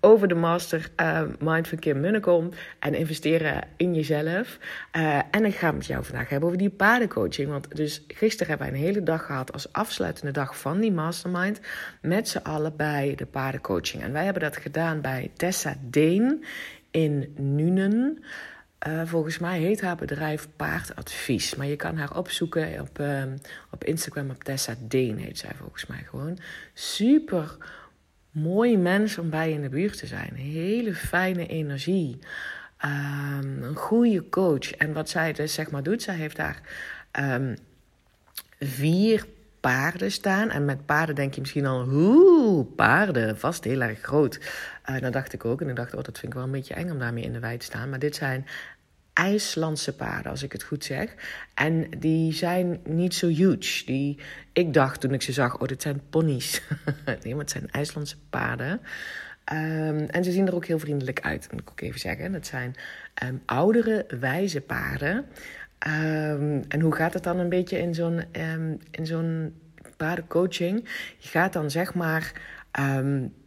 over 0.00 0.28
de 0.28 0.34
master 0.34 0.90
uh, 1.00 1.22
Mind 1.38 1.68
van 1.68 1.78
Kim 1.78 2.00
Munnekom 2.00 2.50
en 2.78 2.94
investeren 2.94 3.62
in 3.76 3.94
jezelf. 3.94 4.58
Uh, 4.96 5.20
en 5.30 5.44
ik 5.44 5.54
ga 5.54 5.66
het 5.66 5.76
met 5.76 5.86
jou 5.86 6.04
vandaag 6.04 6.28
hebben 6.28 6.48
over 6.48 6.60
die 6.60 6.70
paardencoaching. 6.70 7.48
Want 7.48 7.76
dus 7.76 8.04
gisteren 8.08 8.48
hebben 8.48 8.70
wij 8.70 8.78
een 8.78 8.84
hele 8.84 9.02
dag 9.02 9.26
gehad 9.26 9.52
als 9.52 9.72
afsluitende 9.72 10.32
dag 10.32 10.58
van 10.58 10.80
die 10.80 10.92
mastermind 10.92 11.60
met 12.00 12.28
z'n 12.28 12.38
allen 12.38 12.76
bij 12.76 13.12
de 13.16 13.26
paardencoaching. 13.26 14.02
En 14.02 14.12
wij 14.12 14.24
hebben 14.24 14.42
dat 14.42 14.56
gedaan 14.56 15.00
bij 15.00 15.30
Tessa 15.36 15.74
Deen 15.80 16.44
in 16.90 17.34
Nuenen. 17.36 18.24
Uh, 18.88 19.02
volgens 19.04 19.38
mij 19.38 19.58
heet 19.58 19.80
haar 19.80 19.96
bedrijf 19.96 20.48
Paardadvies. 20.56 21.54
Maar 21.54 21.66
je 21.66 21.76
kan 21.76 21.96
haar 21.96 22.16
opzoeken 22.16 22.80
op, 22.80 23.02
op 23.70 23.84
Instagram 23.84 24.30
op 24.30 24.44
Tessa 24.44 24.74
Deen 24.78 25.18
heet 25.18 25.38
zij 25.38 25.52
volgens 25.58 25.86
mij 25.86 26.06
gewoon. 26.10 26.38
Super 26.74 27.56
mooi 28.34 28.78
mens 28.78 29.18
om 29.18 29.30
bij 29.30 29.50
in 29.50 29.62
de 29.62 29.68
buurt 29.68 29.98
te 29.98 30.06
zijn. 30.06 30.34
Hele 30.34 30.94
fijne 30.94 31.46
energie. 31.46 32.18
ehm, 32.78 33.62
een 33.62 33.74
goede 33.74 34.28
coach. 34.28 34.70
En 34.70 34.92
wat 34.92 35.08
zij 35.08 35.32
dus 35.32 35.54
zeg 35.54 35.70
maar 35.70 35.82
doet, 35.82 36.02
zij 36.02 36.14
heeft 36.14 36.36
daar 36.36 36.60
um, 37.20 37.56
vier 38.58 39.26
paarden 39.60 40.12
staan. 40.12 40.50
En 40.50 40.64
met 40.64 40.86
paarden 40.86 41.14
denk 41.14 41.34
je 41.34 41.40
misschien 41.40 41.66
al, 41.66 41.84
hoe 41.84 42.64
paarden, 42.64 43.38
vast 43.38 43.64
heel 43.64 43.80
erg 43.80 44.00
groot. 44.00 44.40
Uh, 44.90 45.00
dat 45.00 45.12
dacht 45.12 45.32
ik 45.32 45.44
ook. 45.44 45.60
En 45.60 45.68
ik 45.68 45.76
dacht, 45.76 45.94
oh, 45.94 46.02
dat 46.02 46.18
vind 46.18 46.32
ik 46.32 46.34
wel 46.34 46.42
een 46.42 46.50
beetje 46.50 46.74
eng 46.74 46.90
om 46.90 46.98
daarmee 46.98 47.24
in 47.24 47.32
de 47.32 47.40
wei 47.40 47.56
te 47.56 47.64
staan. 47.64 47.90
Maar 47.90 47.98
dit 47.98 48.14
zijn 48.14 48.46
IJslandse 49.14 49.94
paarden, 49.94 50.30
als 50.30 50.42
ik 50.42 50.52
het 50.52 50.62
goed 50.62 50.84
zeg. 50.84 51.14
En 51.54 51.86
die 51.98 52.32
zijn 52.32 52.80
niet 52.84 53.14
zo 53.14 53.26
huge. 53.26 53.84
Die, 53.84 54.18
ik 54.52 54.74
dacht 54.74 55.00
toen 55.00 55.12
ik 55.12 55.22
ze 55.22 55.32
zag, 55.32 55.58
oh, 55.58 55.68
dit 55.68 55.82
zijn 55.82 56.02
ponies. 56.10 56.62
nee, 57.22 57.34
maar 57.34 57.44
het 57.44 57.50
zijn 57.50 57.70
IJslandse 57.70 58.16
paarden. 58.30 58.80
Um, 59.52 59.98
en 59.98 60.24
ze 60.24 60.32
zien 60.32 60.46
er 60.46 60.54
ook 60.54 60.66
heel 60.66 60.78
vriendelijk 60.78 61.20
uit, 61.20 61.48
moet 61.50 61.60
ik 61.60 61.70
ook 61.70 61.80
even 61.80 62.00
zeggen. 62.00 62.32
Het 62.32 62.46
zijn 62.46 62.74
um, 63.24 63.42
oudere, 63.46 64.06
wijze 64.20 64.60
paarden. 64.60 65.16
Um, 65.86 66.64
en 66.68 66.80
hoe 66.80 66.94
gaat 66.94 67.14
het 67.14 67.22
dan 67.22 67.38
een 67.38 67.48
beetje 67.48 67.78
in 67.78 67.94
zo'n 67.94 68.22
in 68.90 69.06
zo'n 69.06 69.54
paardencoaching? 69.96 70.88
Je 71.18 71.28
gaat 71.28 71.52
dan 71.52 71.70
zeg 71.70 71.94
maar 71.94 72.32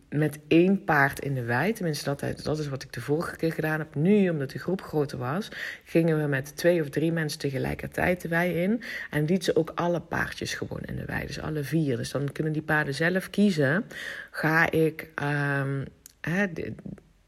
met 0.09 0.39
één 0.47 0.83
paard 0.83 1.19
in 1.19 1.33
de 1.33 1.43
wei. 1.43 1.73
Tenminste, 1.73 2.15
dat, 2.15 2.43
dat 2.43 2.59
is 2.59 2.67
wat 2.67 2.83
ik 2.83 2.93
de 2.93 3.01
vorige 3.01 3.35
keer 3.35 3.51
gedaan 3.51 3.79
heb. 3.79 3.95
Nu, 3.95 4.29
omdat 4.29 4.49
de 4.49 4.59
groep 4.59 4.81
groter 4.81 5.17
was, 5.17 5.49
gingen 5.83 6.21
we 6.21 6.27
met 6.27 6.55
twee 6.55 6.81
of 6.81 6.89
drie 6.89 7.11
mensen 7.11 7.39
tegelijkertijd 7.39 8.21
de 8.21 8.27
wei 8.27 8.53
in. 8.61 8.81
En 9.09 9.25
liet 9.25 9.43
ze 9.43 9.55
ook 9.55 9.71
alle 9.75 9.99
paardjes 9.99 10.53
gewoon 10.53 10.81
in 10.85 10.95
de 10.95 11.05
wei. 11.05 11.25
Dus 11.25 11.39
alle 11.39 11.63
vier. 11.63 11.97
Dus 11.97 12.11
dan 12.11 12.31
kunnen 12.31 12.53
die 12.53 12.61
paarden 12.61 12.93
zelf 12.93 13.29
kiezen. 13.29 13.85
Ga 14.31 14.71
ik, 14.71 15.09
um, 15.23 15.85
hè, 16.21 16.45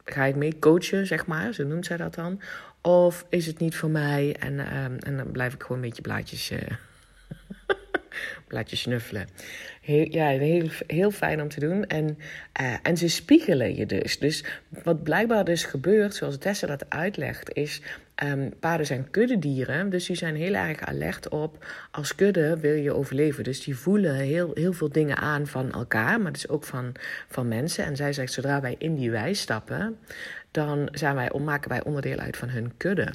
ga 0.06 0.24
ik 0.24 0.36
mee 0.36 0.60
coachen, 0.60 1.08
zeg 1.08 1.26
maar. 1.26 1.54
Zo 1.54 1.64
noemt 1.64 1.86
zij 1.86 1.98
dat 1.98 2.16
dan. 2.16 2.42
Of 2.82 3.26
is 3.30 3.46
het 3.46 3.60
niet 3.60 3.76
voor 3.76 3.90
mij? 3.90 4.36
En, 4.40 4.84
um, 4.84 4.98
en 4.98 5.18
dan 5.18 5.32
blijf 5.32 5.54
ik 5.54 5.62
gewoon 5.62 5.78
een 5.78 5.88
beetje 5.88 6.02
blaadjes... 6.02 6.52
Uh, 6.52 6.60
blaadjes 8.48 8.82
snuffelen. 8.82 9.28
Heel, 9.82 10.08
ja, 10.10 10.28
heel, 10.28 10.70
heel 10.88 11.12
fijn 11.12 11.42
om 11.42 11.50
te 11.50 11.60
doen. 11.60 11.86
En, 11.88 12.18
uh, 12.62 12.76
en 12.84 12.98
ze 12.98 13.10
spiegelen 13.10 13.76
je 13.76 13.86
dus. 13.86 14.20
Dus 14.20 14.44
wat 14.84 15.04
blijkbaar 15.04 15.46
dus 15.46 15.64
gebeurt, 15.64 16.16
zoals 16.16 16.38
Tessa 16.38 16.68
dat 16.68 16.90
uitlegt, 16.90 17.54
is... 17.54 17.82
Um, 18.24 18.54
paarden 18.60 18.86
zijn 18.86 19.10
kuddedieren, 19.12 19.90
dus 19.90 20.06
die 20.06 20.16
zijn 20.16 20.36
heel 20.36 20.54
erg 20.54 20.80
alert 20.80 21.30
op. 21.30 21.66
Als 21.92 22.16
kudde 22.16 22.60
wil 22.60 22.74
je 22.74 22.94
overleven. 22.94 23.44
Dus 23.44 23.64
die 23.64 23.76
voelen 23.76 24.16
heel, 24.16 24.52
heel 24.54 24.74
veel 24.74 24.90
dingen 24.90 25.18
aan 25.18 25.48
van 25.48 25.72
elkaar, 25.72 26.22
maar 26.22 26.32
dus 26.32 26.48
ook 26.48 26.64
van, 26.64 26.92
van 27.28 27.48
mensen. 27.48 27.86
En 27.86 27.96
zij 27.96 28.14
zegt, 28.14 28.34
zodra 28.34 28.62
wij 28.62 28.76
in 28.78 28.96
die 28.96 29.12
wij 29.12 29.34
stappen, 29.34 29.98
dan 30.52 30.90
zijn 30.92 31.16
wij, 31.16 31.32
maken 31.40 31.70
wij 31.70 31.84
onderdeel 31.84 32.18
uit 32.18 32.38
van 32.38 32.50
hun 32.50 32.72
kudde. 32.78 33.14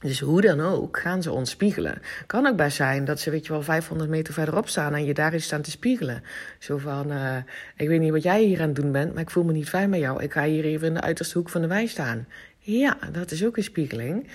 Dus 0.00 0.20
hoe 0.20 0.40
dan 0.40 0.60
ook 0.60 1.00
gaan 1.00 1.22
ze 1.22 1.32
ons 1.32 1.50
spiegelen. 1.50 2.02
Kan 2.26 2.46
ook 2.46 2.56
best 2.56 2.76
zijn 2.76 3.04
dat 3.04 3.20
ze, 3.20 3.30
weet 3.30 3.46
je 3.46 3.52
wel, 3.52 3.62
500 3.62 4.10
meter 4.10 4.34
verderop 4.34 4.68
staan 4.68 4.94
en 4.94 5.04
je 5.04 5.14
daar 5.14 5.34
is 5.34 5.44
staan 5.44 5.62
te 5.62 5.70
spiegelen. 5.70 6.22
Zo 6.58 6.78
van: 6.78 7.12
uh, 7.12 7.36
Ik 7.76 7.88
weet 7.88 8.00
niet 8.00 8.10
wat 8.10 8.22
jij 8.22 8.42
hier 8.42 8.60
aan 8.60 8.66
het 8.66 8.76
doen 8.76 8.92
bent, 8.92 9.14
maar 9.14 9.22
ik 9.22 9.30
voel 9.30 9.44
me 9.44 9.52
niet 9.52 9.68
fijn 9.68 9.90
met 9.90 10.00
jou. 10.00 10.22
Ik 10.22 10.32
ga 10.32 10.44
hier 10.44 10.64
even 10.64 10.86
in 10.86 10.94
de 10.94 11.00
uiterste 11.00 11.38
hoek 11.38 11.48
van 11.48 11.60
de 11.60 11.66
wei 11.66 11.88
staan. 11.88 12.26
Ja, 12.58 12.98
dat 13.12 13.30
is 13.30 13.44
ook 13.44 13.56
een 13.56 13.62
spiegeling. 13.62 14.26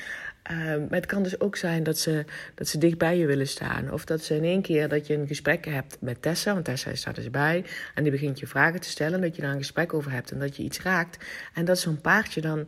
Uh, 0.51 0.57
maar 0.57 0.99
het 0.99 1.05
kan 1.05 1.23
dus 1.23 1.39
ook 1.39 1.55
zijn 1.55 1.83
dat 1.83 1.97
ze, 1.97 2.25
dat 2.55 2.67
ze 2.67 2.77
dicht 2.77 2.97
bij 2.97 3.17
je 3.17 3.25
willen 3.25 3.47
staan. 3.47 3.91
Of 3.91 4.05
dat 4.05 4.23
ze 4.23 4.35
in 4.35 4.43
één 4.43 4.61
keer 4.61 4.89
dat 4.89 5.07
je 5.07 5.13
een 5.13 5.27
gesprek 5.27 5.65
hebt 5.65 5.97
met 5.99 6.21
Tessa, 6.21 6.53
want 6.53 6.65
Tessa 6.65 6.95
staat 6.95 7.15
dus 7.15 7.29
bij. 7.29 7.65
En 7.95 8.03
die 8.03 8.11
begint 8.11 8.39
je 8.39 8.47
vragen 8.47 8.79
te 8.79 8.89
stellen, 8.89 9.21
dat 9.21 9.35
je 9.35 9.41
daar 9.41 9.51
een 9.51 9.57
gesprek 9.57 9.93
over 9.93 10.11
hebt 10.11 10.31
en 10.31 10.39
dat 10.39 10.55
je 10.55 10.63
iets 10.63 10.81
raakt. 10.81 11.25
En 11.53 11.65
dat 11.65 11.79
zo'n 11.79 12.01
paardje 12.01 12.41
dan 12.41 12.67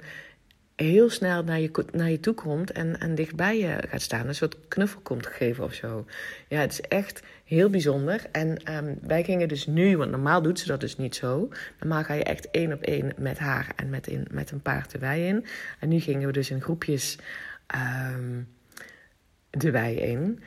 heel 0.86 1.10
snel 1.10 1.43
naar 1.43 1.60
je, 1.60 1.86
naar 1.91 2.10
je 2.10 2.19
toe 2.19 2.34
komt 2.34 2.72
en, 2.72 3.00
en 3.00 3.15
dichtbij 3.15 3.60
je 3.60 3.84
gaat 3.88 4.01
staan. 4.01 4.27
Een 4.27 4.36
soort 4.36 4.57
knuffel 4.67 5.00
komt 5.01 5.27
geven 5.27 5.63
of 5.63 5.74
zo. 5.74 6.05
Ja, 6.48 6.60
het 6.60 6.72
is 6.72 6.81
echt 6.81 7.22
heel 7.43 7.69
bijzonder. 7.69 8.22
En 8.31 8.75
um, 8.75 8.98
wij 9.01 9.24
gingen 9.24 9.48
dus 9.48 9.67
nu, 9.67 9.98
want 9.98 10.12
normaal 10.12 10.41
doet 10.41 10.60
ze 10.60 10.67
dat 10.67 10.79
dus 10.79 10.98
niet 10.98 11.15
zo. 11.15 11.50
Normaal 11.79 12.03
ga 12.03 12.13
je 12.13 12.24
echt 12.24 12.51
één 12.51 12.74
op 12.74 12.81
één 12.81 13.13
met 13.17 13.38
haar 13.38 13.72
en 13.75 13.89
met, 13.89 14.07
in, 14.07 14.27
met 14.31 14.51
een 14.51 14.62
paard 14.62 14.91
de 14.91 14.98
wei 14.98 15.27
in. 15.27 15.46
En 15.79 15.89
nu 15.89 16.00
gingen 16.00 16.27
we 16.27 16.34
dus 16.34 16.50
in 16.50 16.62
groepjes 16.62 17.17
um, 18.15 18.48
de 19.50 19.72
wei 19.72 19.96
in. 19.96 20.39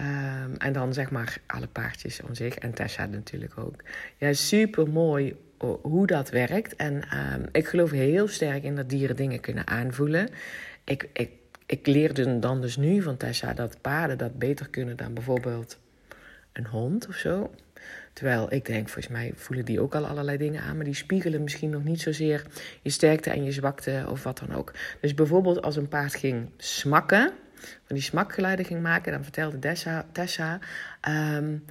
Um, 0.00 0.56
en 0.56 0.72
dan 0.72 0.92
zeg 0.94 1.10
maar 1.10 1.36
alle 1.46 1.66
paardjes 1.66 2.20
om 2.22 2.34
zich. 2.34 2.54
En 2.54 2.74
Tessa 2.74 3.06
natuurlijk 3.06 3.58
ook. 3.58 3.82
Ja, 4.16 4.32
super 4.32 4.88
mooi 4.88 5.36
hoe 5.72 6.06
dat 6.06 6.30
werkt. 6.30 6.76
En 6.76 6.94
uh, 6.94 7.34
ik 7.52 7.66
geloof 7.66 7.90
heel 7.90 8.28
sterk 8.28 8.62
in 8.62 8.76
dat 8.76 8.88
dieren 8.88 9.16
dingen 9.16 9.40
kunnen 9.40 9.66
aanvoelen. 9.66 10.28
Ik, 10.84 11.08
ik, 11.12 11.30
ik 11.66 11.86
leerde 11.86 12.38
dan 12.38 12.60
dus 12.60 12.76
nu 12.76 13.02
van 13.02 13.16
Tessa 13.16 13.54
dat 13.54 13.80
paarden 13.80 14.18
dat 14.18 14.38
beter 14.38 14.68
kunnen 14.68 14.96
dan 14.96 15.14
bijvoorbeeld 15.14 15.78
een 16.52 16.66
hond 16.66 17.08
of 17.08 17.14
zo. 17.14 17.50
Terwijl 18.12 18.52
ik 18.52 18.64
denk, 18.64 18.88
volgens 18.88 19.14
mij 19.14 19.32
voelen 19.34 19.64
die 19.64 19.80
ook 19.80 19.94
al 19.94 20.06
allerlei 20.06 20.36
dingen 20.36 20.62
aan, 20.62 20.76
maar 20.76 20.84
die 20.84 20.94
spiegelen 20.94 21.42
misschien 21.42 21.70
nog 21.70 21.84
niet 21.84 22.00
zozeer 22.00 22.46
je 22.82 22.90
sterkte 22.90 23.30
en 23.30 23.44
je 23.44 23.52
zwakte 23.52 24.06
of 24.08 24.22
wat 24.22 24.38
dan 24.38 24.54
ook. 24.54 24.72
Dus 25.00 25.14
bijvoorbeeld 25.14 25.62
als 25.62 25.76
een 25.76 25.88
paard 25.88 26.14
ging 26.14 26.50
smakken, 26.56 27.32
van 27.54 27.96
die 27.96 28.02
smakgeluiden 28.02 28.64
ging 28.64 28.82
maken, 28.82 29.12
dan 29.12 29.22
vertelde 29.22 29.58
Tessa, 29.58 30.06
Tessa 30.12 30.58
um, 31.08 31.64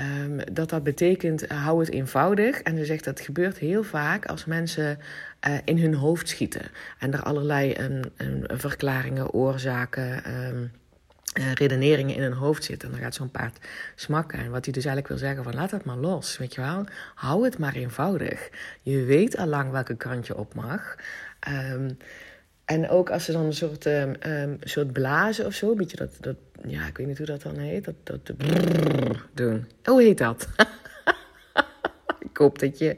Um, 0.00 0.40
dat 0.52 0.70
dat 0.70 0.82
betekent, 0.82 1.42
uh, 1.44 1.64
hou 1.64 1.80
het 1.80 1.90
eenvoudig. 1.90 2.60
En 2.60 2.76
ze 2.76 2.84
zegt 2.84 3.04
dat 3.04 3.20
gebeurt 3.20 3.58
heel 3.58 3.82
vaak 3.82 4.26
als 4.26 4.44
mensen 4.44 4.98
uh, 5.48 5.54
in 5.64 5.78
hun 5.78 5.94
hoofd 5.94 6.28
schieten. 6.28 6.70
En 6.98 7.12
er 7.12 7.22
allerlei 7.22 7.76
verklaringen, 8.46 9.30
oorzaken, 9.30 10.36
um, 10.46 10.70
uh, 11.38 11.52
redeneringen 11.52 12.14
in 12.14 12.22
hun 12.22 12.32
hoofd 12.32 12.64
zitten. 12.64 12.88
En 12.88 12.94
dan 12.94 13.04
gaat 13.04 13.14
zo'n 13.14 13.30
paard 13.30 13.58
smakken. 13.94 14.38
En 14.38 14.50
wat 14.50 14.64
hij 14.64 14.72
dus 14.72 14.84
eigenlijk 14.84 15.08
wil 15.08 15.28
zeggen 15.28 15.44
van 15.44 15.54
laat 15.54 15.70
het 15.70 15.84
maar 15.84 15.96
los, 15.96 16.38
weet 16.38 16.54
je 16.54 16.60
wel. 16.60 16.84
Hou 17.14 17.44
het 17.44 17.58
maar 17.58 17.74
eenvoudig. 17.74 18.50
Je 18.82 19.04
weet 19.04 19.36
al 19.36 19.46
lang 19.46 19.70
welke 19.70 19.96
kant 19.96 20.26
je 20.26 20.36
op 20.36 20.54
mag. 20.54 20.96
En 22.72 22.88
ook 22.88 23.10
als 23.10 23.24
ze 23.24 23.32
dan 23.32 23.44
een 23.44 23.52
soort, 23.52 23.86
um, 23.86 24.14
um, 24.26 24.58
soort 24.60 24.92
blazen 24.92 25.46
of 25.46 25.54
zo, 25.54 25.70
een 25.70 25.76
beetje 25.76 25.96
dat, 25.96 26.16
dat, 26.20 26.36
ja, 26.66 26.86
ik 26.86 26.96
weet 26.96 27.06
niet 27.06 27.18
hoe 27.18 27.26
dat 27.26 27.42
dan 27.42 27.56
heet, 27.56 27.84
dat, 27.84 27.94
dat 28.02 28.32
doen. 29.34 29.66
Hoe 29.84 30.02
heet 30.02 30.18
dat? 30.18 30.48
ik 32.30 32.36
hoop 32.36 32.58
dat 32.58 32.78
je, 32.78 32.94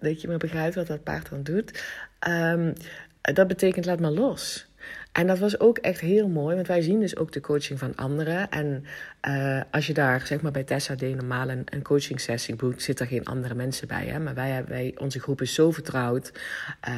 dat 0.00 0.20
je 0.20 0.28
me 0.28 0.36
begrijpt 0.36 0.74
wat 0.74 0.86
dat 0.86 1.02
paard 1.02 1.30
dan 1.30 1.42
doet. 1.42 1.82
Um, 2.28 2.72
dat 3.20 3.48
betekent 3.48 3.84
laat 3.84 4.00
maar 4.00 4.10
los. 4.10 4.66
En 5.12 5.26
dat 5.26 5.38
was 5.38 5.60
ook 5.60 5.78
echt 5.78 6.00
heel 6.00 6.28
mooi, 6.28 6.54
want 6.54 6.66
wij 6.66 6.82
zien 6.82 7.00
dus 7.00 7.16
ook 7.16 7.32
de 7.32 7.40
coaching 7.40 7.78
van 7.78 7.96
anderen. 7.96 8.50
En 8.50 8.84
uh, 9.28 9.60
als 9.70 9.86
je 9.86 9.94
daar, 9.94 10.26
zeg 10.26 10.40
maar 10.40 10.52
bij 10.52 10.64
Tessa 10.64 10.94
deed 10.94 11.16
normaal 11.16 11.48
een, 11.48 11.62
een 11.64 11.82
coaching 11.82 12.20
sessie 12.20 12.56
boekt, 12.56 12.82
zit 12.82 13.00
er 13.00 13.06
geen 13.06 13.24
andere 13.24 13.54
mensen 13.54 13.88
bij. 13.88 14.06
Hè? 14.06 14.18
Maar 14.18 14.34
wij, 14.34 14.64
wij, 14.68 14.94
onze 14.98 15.20
groep 15.20 15.40
is 15.40 15.54
zo 15.54 15.70
vertrouwd. 15.70 16.32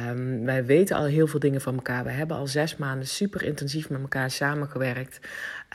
Um, 0.09 0.45
wij 0.45 0.65
weten 0.65 0.95
al 0.95 1.05
heel 1.05 1.27
veel 1.27 1.39
dingen 1.39 1.61
van 1.61 1.75
elkaar. 1.75 2.03
We 2.03 2.11
hebben 2.11 2.37
al 2.37 2.47
zes 2.47 2.75
maanden 2.77 3.07
super 3.07 3.43
intensief 3.43 3.89
met 3.89 4.01
elkaar 4.01 4.31
samengewerkt. 4.31 5.19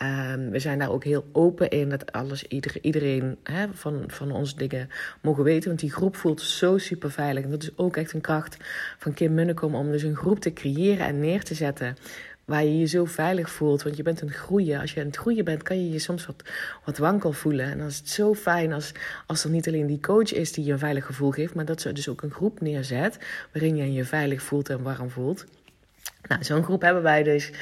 Um, 0.03 0.51
we 0.51 0.59
zijn 0.59 0.79
daar 0.79 0.91
ook 0.91 1.05
heel 1.05 1.29
open 1.33 1.71
in 1.71 1.89
dat 1.89 2.13
alles, 2.13 2.45
ieder, 2.45 2.79
iedereen 2.81 3.39
hè, 3.43 3.67
van, 3.73 4.05
van 4.07 4.31
ons 4.33 4.57
dingen 4.57 4.89
mogen 5.21 5.45
weten. 5.45 5.69
Want 5.69 5.81
die 5.81 5.93
groep 5.93 6.17
voelt 6.17 6.41
zo 6.41 6.79
super 6.79 7.11
veilig. 7.11 7.45
En 7.45 7.51
dat 7.51 7.63
is 7.63 7.77
ook 7.77 7.97
echt 7.97 8.13
een 8.13 8.21
kracht 8.21 8.57
van 8.99 9.15
Kim 9.15 9.35
Munnekom 9.35 9.75
om 9.75 9.91
dus 9.91 10.03
een 10.03 10.17
groep 10.17 10.41
te 10.41 10.53
creëren 10.53 11.07
en 11.07 11.21
neer 11.21 11.43
te 11.43 11.55
zetten 11.55 11.97
waar 12.51 12.65
je 12.65 12.79
je 12.79 12.87
zo 12.87 13.05
veilig 13.05 13.51
voelt. 13.51 13.83
Want 13.83 13.97
je 13.97 14.03
bent 14.03 14.23
aan 14.23 14.29
het 14.29 14.37
groeien. 14.37 14.81
Als 14.81 14.93
je 14.93 15.01
aan 15.01 15.07
het 15.07 15.17
groeien 15.17 15.45
bent, 15.45 15.63
kan 15.63 15.85
je 15.85 15.91
je 15.91 15.99
soms 15.99 16.27
wat, 16.27 16.43
wat 16.85 16.99
wankel 16.99 17.33
voelen. 17.33 17.67
En 17.67 17.79
dan 17.79 17.87
is 17.87 17.97
het 17.97 18.09
zo 18.09 18.35
fijn 18.35 18.73
als, 18.73 18.93
als 19.27 19.45
er 19.45 19.51
niet 19.51 19.69
alleen 19.69 19.87
die 19.87 20.01
coach 20.01 20.33
is 20.33 20.53
die 20.53 20.65
je 20.65 20.73
een 20.73 20.79
veilig 20.79 21.07
gevoel 21.07 21.31
geeft, 21.31 21.55
maar 21.55 21.65
dat 21.65 21.81
ze 21.81 21.93
dus 21.93 22.09
ook 22.09 22.23
een 22.23 22.31
groep 22.31 22.61
neerzet 22.61 23.19
waarin 23.53 23.77
je 23.77 23.93
je 23.93 24.05
veilig 24.05 24.43
voelt 24.43 24.69
en 24.69 24.83
warm 24.83 25.11
voelt. 25.11 25.45
Nou, 26.29 26.45
zo'n 26.45 26.65
groep 26.65 26.83
hebben 26.83 27.03
wij 27.03 27.23
dus. 27.23 27.53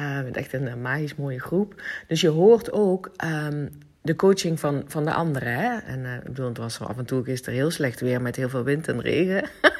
Uh, 0.00 0.36
echt 0.36 0.52
een 0.52 0.80
magisch 0.80 1.14
mooie 1.14 1.40
groep. 1.40 1.82
Dus 2.06 2.20
je 2.20 2.28
hoort 2.28 2.72
ook 2.72 3.10
um, 3.24 3.70
de 4.02 4.16
coaching 4.16 4.60
van, 4.60 4.84
van 4.86 5.04
de 5.04 5.12
anderen. 5.12 5.52
Hè? 5.52 5.78
En 5.78 5.98
uh, 5.98 6.14
ik 6.14 6.22
bedoel, 6.24 6.48
het 6.48 6.58
was 6.58 6.80
af 6.80 6.98
en 6.98 7.04
toe 7.04 7.24
gisteren 7.24 7.58
heel 7.58 7.70
slecht 7.70 8.00
weer 8.00 8.22
met 8.22 8.36
heel 8.36 8.48
veel 8.48 8.64
wind 8.64 8.88
en 8.88 9.00
regen. 9.00 9.48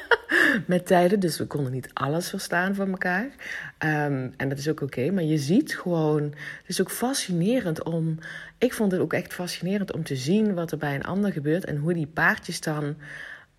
met 0.65 0.85
tijden. 0.85 1.19
Dus 1.19 1.37
we 1.37 1.45
konden 1.45 1.71
niet 1.71 1.89
alles 1.93 2.29
verstaan 2.29 2.75
van 2.75 2.89
elkaar. 2.89 3.25
Um, 3.25 4.33
en 4.37 4.49
dat 4.49 4.57
is 4.57 4.69
ook 4.69 4.81
oké. 4.81 5.11
Maar 5.11 5.23
je 5.23 5.37
ziet 5.37 5.75
gewoon. 5.75 6.23
Het 6.23 6.67
is 6.67 6.81
ook 6.81 6.91
fascinerend 6.91 7.83
om. 7.83 8.17
Ik 8.57 8.73
vond 8.73 8.91
het 8.91 9.01
ook 9.01 9.13
echt 9.13 9.33
fascinerend 9.33 9.93
om 9.93 10.03
te 10.03 10.15
zien 10.15 10.53
wat 10.53 10.71
er 10.71 10.77
bij 10.77 10.95
een 10.95 11.03
ander 11.03 11.31
gebeurt. 11.31 11.65
En 11.65 11.77
hoe 11.77 11.93
die 11.93 12.07
paardjes 12.07 12.61
dan. 12.61 12.95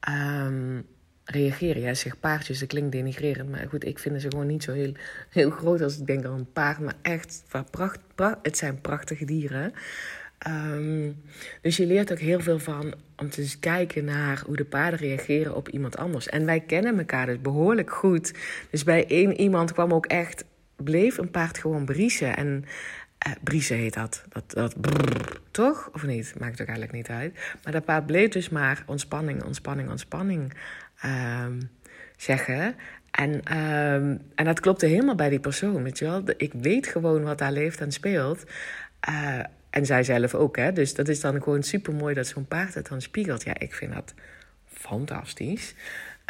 Um, 0.08 0.86
reageren. 1.30 1.82
Ja, 1.82 1.94
zeg 1.94 2.20
paardjes, 2.20 2.58
dat 2.58 2.68
klinkt 2.68 2.92
denigrerend. 2.92 3.50
Maar 3.50 3.66
goed, 3.68 3.84
ik 3.84 3.98
vind 3.98 4.20
ze 4.20 4.30
gewoon 4.30 4.46
niet 4.46 4.62
zo 4.62 4.72
heel, 4.72 4.92
heel 5.30 5.50
groot 5.50 5.82
als 5.82 5.98
ik 5.98 6.06
denk 6.06 6.24
aan 6.24 6.32
een 6.32 6.52
paard. 6.52 6.78
Maar 6.78 6.94
echt, 7.02 7.44
pracht, 7.70 7.98
pracht, 8.14 8.38
het 8.42 8.56
zijn 8.56 8.80
prachtige 8.80 9.24
dieren. 9.24 9.72
Ehm, 10.38 11.10
dus 11.62 11.76
je 11.76 11.86
leert 11.86 12.12
ook 12.12 12.18
heel 12.18 12.40
veel 12.40 12.58
van 12.58 12.94
om 13.16 13.30
te 13.30 13.58
kijken 13.60 14.04
naar 14.04 14.42
hoe 14.46 14.56
de 14.56 14.64
paarden 14.64 14.98
reageren 14.98 15.54
op 15.54 15.68
iemand 15.68 15.96
anders. 15.96 16.28
En 16.28 16.46
wij 16.46 16.60
kennen 16.60 16.98
elkaar 16.98 17.26
dus 17.26 17.40
behoorlijk 17.40 17.90
goed. 17.90 18.34
Dus 18.70 18.84
bij 18.84 19.06
één 19.06 19.40
iemand 19.40 19.72
kwam 19.72 19.92
ook 19.92 20.06
echt, 20.06 20.44
bleef 20.76 21.18
een 21.18 21.30
paard 21.30 21.58
gewoon 21.58 21.84
briezen. 21.84 22.36
En 22.36 22.64
uh, 23.26 23.32
briezen 23.42 23.76
heet 23.76 23.94
dat. 23.94 24.24
Dat, 24.28 24.50
dat 24.50 24.74
toch? 25.50 25.90
Of 25.92 26.02
niet? 26.02 26.34
Maakt 26.38 26.60
ook 26.60 26.68
eigenlijk 26.68 26.96
niet 26.96 27.08
uit. 27.08 27.38
Maar 27.64 27.72
dat 27.72 27.84
paard 27.84 28.06
bleef 28.06 28.28
dus 28.28 28.48
maar 28.48 28.82
ontspanning, 28.86 29.44
ontspanning, 29.44 29.90
ontspanning 29.90 30.52
um, 31.04 31.70
zeggen. 32.16 32.76
En, 33.10 33.58
um, 33.58 34.20
en 34.34 34.44
dat 34.44 34.60
klopte 34.60 34.86
helemaal 34.86 35.14
bij 35.14 35.28
die 35.28 35.40
persoon, 35.40 35.82
weet 35.82 35.98
je 35.98 36.04
wel. 36.04 36.22
Ik 36.36 36.52
weet 36.52 36.86
gewoon 36.86 37.22
wat 37.22 37.38
daar 37.38 37.52
leeft 37.52 37.80
en 37.80 37.92
speelt. 37.92 38.44
Uh, 39.08 39.40
en 39.78 39.86
zij 39.86 40.02
zelf 40.02 40.34
ook, 40.34 40.56
hè. 40.56 40.72
Dus 40.72 40.94
dat 40.94 41.08
is 41.08 41.20
dan 41.20 41.42
gewoon 41.42 41.62
super 41.62 41.94
mooi 41.94 42.14
dat 42.14 42.26
zo'n 42.26 42.46
paard 42.46 42.74
het 42.74 42.88
dan 42.88 43.00
spiegelt. 43.00 43.42
Ja, 43.42 43.58
ik 43.58 43.74
vind 43.74 43.94
dat 43.94 44.14
fantastisch. 44.66 45.74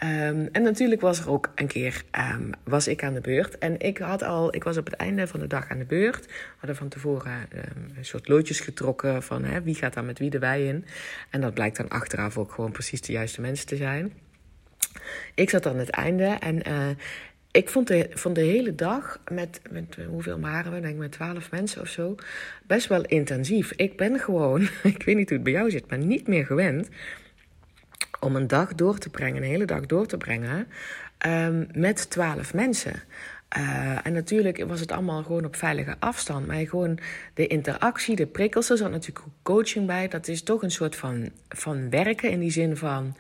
Um, 0.05 0.49
en 0.53 0.63
natuurlijk 0.63 1.01
was 1.01 1.21
er 1.21 1.31
ook 1.31 1.53
een 1.55 1.67
keer 1.67 2.03
um, 2.35 2.51
was 2.65 2.89
ik 2.89 3.03
aan 3.03 3.15
de 3.15 3.21
beurt. 3.21 3.59
En 3.59 3.81
ik 3.81 3.99
had 3.99 4.23
al, 4.23 4.55
ik 4.55 4.65
was 4.65 4.77
op 4.77 4.85
het 4.85 4.95
einde 4.95 5.27
van 5.27 5.41
de 5.41 5.47
dag 5.47 5.71
aan 5.71 5.79
de 5.79 5.85
beurt. 5.85 6.27
We 6.27 6.33
hadden 6.57 6.77
van 6.77 6.89
tevoren 6.89 7.33
um, 7.33 7.91
een 7.97 8.05
soort 8.05 8.29
loodjes 8.29 8.61
getrokken 8.61 9.23
van 9.23 9.45
hè, 9.45 9.63
wie 9.63 9.75
gaat 9.75 9.95
daar 9.95 10.05
met 10.05 10.19
wie 10.19 10.31
de 10.31 10.39
wei 10.39 10.69
in. 10.69 10.85
En 11.31 11.41
dat 11.41 11.55
blijkt 11.55 11.77
dan 11.77 11.89
achteraf 11.89 12.39
ook 12.39 12.53
gewoon 12.53 12.73
precies 12.73 13.01
de 13.01 13.13
juiste 13.13 13.41
mensen 13.41 13.67
te 13.67 13.77
zijn. 13.77 14.13
Ik 15.35 15.51
zat 15.51 15.67
aan 15.67 15.79
het 15.79 15.91
einde 15.91 16.25
en 16.25 16.69
uh, 16.69 16.89
ik 17.59 17.69
vond 17.69 17.87
de, 17.87 18.09
de 18.33 18.41
hele 18.41 18.75
dag 18.75 19.21
met, 19.31 19.61
hoeveel 20.09 20.41
waren 20.41 20.73
we? 20.73 20.81
Denk 20.81 20.93
ik 20.93 20.99
met 20.99 21.13
twaalf 21.13 21.51
mensen 21.51 21.81
of 21.81 21.89
zo. 21.89 22.15
Best 22.67 22.87
wel 22.87 23.05
intensief. 23.05 23.73
Ik 23.73 23.97
ben 23.97 24.19
gewoon, 24.19 24.61
ik 24.83 25.03
weet 25.03 25.17
niet 25.17 25.29
hoe 25.29 25.39
het 25.39 25.43
bij 25.43 25.53
jou 25.53 25.71
zit, 25.71 25.91
maar 25.91 25.99
niet 25.99 26.27
meer 26.27 26.47
gewend 26.47 26.89
om 28.21 28.37
een 28.37 28.47
dag 28.47 28.75
door 28.75 28.99
te 28.99 29.11
brengen, 29.11 29.43
een 29.43 29.49
hele 29.49 29.65
dag 29.65 29.87
door 29.87 30.07
te 30.07 30.17
brengen 30.17 30.67
um, 31.27 31.69
met 31.73 32.11
twaalf 32.11 32.55
mensen. 32.55 33.03
Uh, 33.57 34.07
en 34.07 34.13
natuurlijk 34.13 34.65
was 34.65 34.81
het 34.81 34.93
allemaal 34.93 35.23
gewoon 35.23 35.45
op 35.45 35.57
veilige 35.57 35.97
afstand. 35.99 36.47
Maar 36.47 36.67
gewoon 36.67 36.99
de 37.35 37.47
interactie, 37.47 38.17
de 38.17 38.27
prikkels, 38.27 38.71
er 38.71 38.77
zat 38.77 38.91
natuurlijk 38.91 39.27
coaching 39.43 39.87
bij. 39.87 40.09
Dat 40.09 40.29
is 40.29 40.43
toch 40.43 40.63
een 40.63 40.71
soort 40.71 40.97
van, 40.97 41.31
van 41.49 41.91
werken 41.91 42.31
in 42.31 42.41
die 42.41 42.51
zin 42.51 42.77
van 42.77 43.17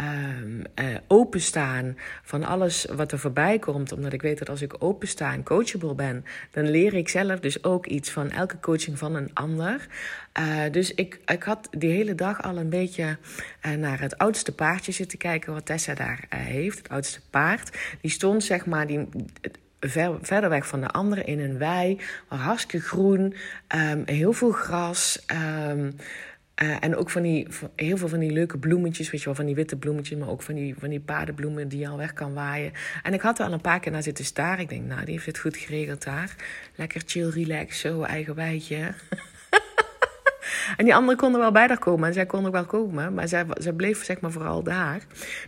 um, 0.00 0.62
uh, 0.80 0.96
openstaan 1.06 1.96
van 2.22 2.44
alles 2.44 2.84
wat 2.84 3.12
er 3.12 3.18
voorbij 3.18 3.58
komt. 3.58 3.92
Omdat 3.92 4.12
ik 4.12 4.22
weet 4.22 4.38
dat 4.38 4.48
als 4.48 4.62
ik 4.62 4.74
opensta 4.78 5.32
en 5.32 5.42
coachable 5.42 5.94
ben, 5.94 6.24
dan 6.50 6.70
leer 6.70 6.94
ik 6.94 7.08
zelf 7.08 7.40
dus 7.40 7.64
ook 7.64 7.86
iets 7.86 8.10
van 8.10 8.30
elke 8.30 8.60
coaching 8.60 8.98
van 8.98 9.14
een 9.14 9.30
ander. 9.34 9.86
Uh, 10.40 10.62
dus 10.70 10.94
ik, 10.94 11.20
ik 11.26 11.42
had 11.42 11.68
die 11.70 11.90
hele 11.90 12.14
dag 12.14 12.42
al 12.42 12.56
een 12.56 12.70
beetje 12.70 13.16
uh, 13.66 13.72
naar 13.72 14.00
het 14.00 14.18
oudste 14.18 14.54
paardje 14.54 14.92
zitten 14.92 15.18
kijken 15.18 15.52
wat 15.52 15.66
Tessa 15.66 15.94
daar 15.94 16.24
heeft. 16.28 16.78
Het 16.78 16.88
oudste 16.88 17.20
paard. 17.30 17.78
Die 18.00 18.10
stond 18.10 18.44
zeg 18.44 18.66
maar. 18.66 18.86
Die, 18.86 19.08
Ver, 19.86 20.18
verder 20.22 20.50
weg 20.50 20.66
van 20.66 20.80
de 20.80 20.88
anderen 20.88 21.26
in 21.26 21.40
een 21.40 21.58
wei, 21.58 22.00
hartstikke 22.28 22.86
groen, 22.86 23.34
um, 23.76 24.02
heel 24.06 24.32
veel 24.32 24.50
gras. 24.50 25.24
Um, 25.68 25.96
uh, 26.62 26.76
en 26.80 26.96
ook 26.96 27.10
van 27.10 27.22
die, 27.22 27.46
heel 27.76 27.96
veel 27.96 28.08
van 28.08 28.18
die 28.18 28.30
leuke 28.30 28.58
bloemetjes, 28.58 29.10
weet 29.10 29.20
je 29.20 29.26
wel, 29.26 29.34
van 29.34 29.46
die 29.46 29.54
witte 29.54 29.76
bloemetjes, 29.76 30.18
maar 30.18 30.28
ook 30.28 30.42
van 30.42 30.54
die, 30.54 30.74
van 30.78 30.88
die 30.88 31.00
paardenbloemen 31.00 31.68
die 31.68 31.78
je 31.78 31.88
al 31.88 31.96
weg 31.96 32.12
kan 32.12 32.34
waaien. 32.34 32.72
En 33.02 33.14
ik 33.14 33.20
had 33.20 33.38
er 33.38 33.46
al 33.46 33.52
een 33.52 33.60
paar 33.60 33.80
keer 33.80 33.92
naar 33.92 34.02
zitten 34.02 34.24
staren. 34.24 34.58
Ik 34.58 34.68
denk, 34.68 34.86
nou, 34.86 35.04
die 35.04 35.14
heeft 35.14 35.26
het 35.26 35.38
goed 35.38 35.56
geregeld 35.56 36.04
daar. 36.04 36.34
Lekker 36.74 37.02
chill, 37.06 37.28
relax, 37.28 37.80
zo, 37.80 38.02
eigen 38.02 38.34
wijtje. 38.34 38.76
en 40.76 40.84
die 40.84 40.94
anderen 40.94 41.16
konden 41.16 41.40
wel 41.40 41.52
bij 41.52 41.66
haar 41.66 41.78
komen 41.78 42.08
en 42.08 42.14
zij 42.14 42.26
konden 42.26 42.52
wel 42.52 42.64
komen, 42.64 43.14
maar 43.14 43.28
zij, 43.28 43.44
zij 43.54 43.72
bleef 43.72 44.04
zeg 44.04 44.20
maar 44.20 44.32
vooral 44.32 44.62
daar. 44.62 45.00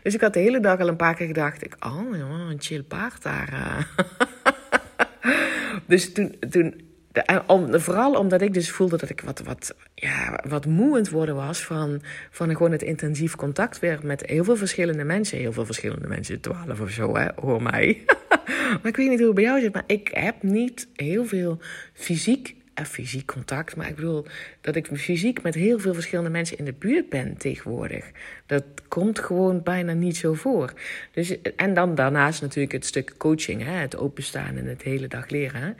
Dus 0.02 0.14
ik 0.14 0.20
had 0.20 0.32
de 0.32 0.40
hele 0.40 0.60
dag 0.60 0.80
al 0.80 0.88
een 0.88 0.96
paar 0.96 1.14
keer 1.14 1.26
gedacht, 1.26 1.64
ik, 1.64 1.76
oh, 1.86 2.16
een 2.50 2.60
chill 2.60 2.82
paard 2.82 3.22
daar. 3.22 3.52
Eh. 3.52 4.06
dus 5.86 6.12
toen, 6.12 6.36
toen 6.50 6.91
vooral 7.70 8.14
omdat 8.14 8.42
ik 8.42 8.54
dus 8.54 8.70
voelde 8.70 8.96
dat 8.96 9.10
ik 9.10 9.20
wat, 9.20 9.40
wat, 9.40 9.74
ja, 9.94 10.40
wat 10.48 10.66
moeiend 10.66 11.10
worden 11.10 11.34
was 11.34 11.64
van, 11.64 12.02
van 12.30 12.50
gewoon 12.50 12.72
het 12.72 12.82
intensief 12.82 13.36
contact 13.36 13.78
weer 13.78 13.98
met 14.02 14.26
heel 14.26 14.44
veel 14.44 14.56
verschillende 14.56 15.04
mensen. 15.04 15.38
Heel 15.38 15.52
veel 15.52 15.64
verschillende 15.64 16.08
mensen, 16.08 16.40
twaalf 16.40 16.80
of 16.80 16.90
zo, 16.90 17.16
hè, 17.16 17.28
hoor 17.40 17.62
mij. 17.62 18.02
maar 18.80 18.86
ik 18.86 18.96
weet 18.96 19.08
niet 19.08 19.18
hoe 19.18 19.26
het 19.26 19.34
bij 19.34 19.44
jou 19.44 19.60
zit, 19.60 19.74
maar 19.74 19.84
ik 19.86 20.10
heb 20.12 20.42
niet 20.42 20.88
heel 20.96 21.26
veel 21.26 21.58
fysiek, 21.92 22.56
eh, 22.74 22.84
fysiek 22.84 23.26
contact. 23.26 23.76
Maar 23.76 23.88
ik 23.88 23.94
bedoel 23.94 24.26
dat 24.60 24.76
ik 24.76 24.88
fysiek 24.92 25.42
met 25.42 25.54
heel 25.54 25.78
veel 25.78 25.94
verschillende 25.94 26.30
mensen 26.30 26.58
in 26.58 26.64
de 26.64 26.74
buurt 26.78 27.08
ben 27.08 27.36
tegenwoordig. 27.36 28.10
Dat 28.46 28.64
komt 28.88 29.18
gewoon 29.18 29.62
bijna 29.62 29.92
niet 29.92 30.16
zo 30.16 30.34
voor. 30.34 30.72
Dus, 31.12 31.40
en 31.56 31.74
dan 31.74 31.94
daarnaast 31.94 32.40
natuurlijk 32.40 32.72
het 32.72 32.86
stuk 32.86 33.14
coaching, 33.18 33.62
hè, 33.62 33.72
het 33.72 33.96
openstaan 33.96 34.56
en 34.56 34.66
het 34.66 34.82
hele 34.82 35.08
dag 35.08 35.28
leren. 35.28 35.60
Hè. 35.60 35.70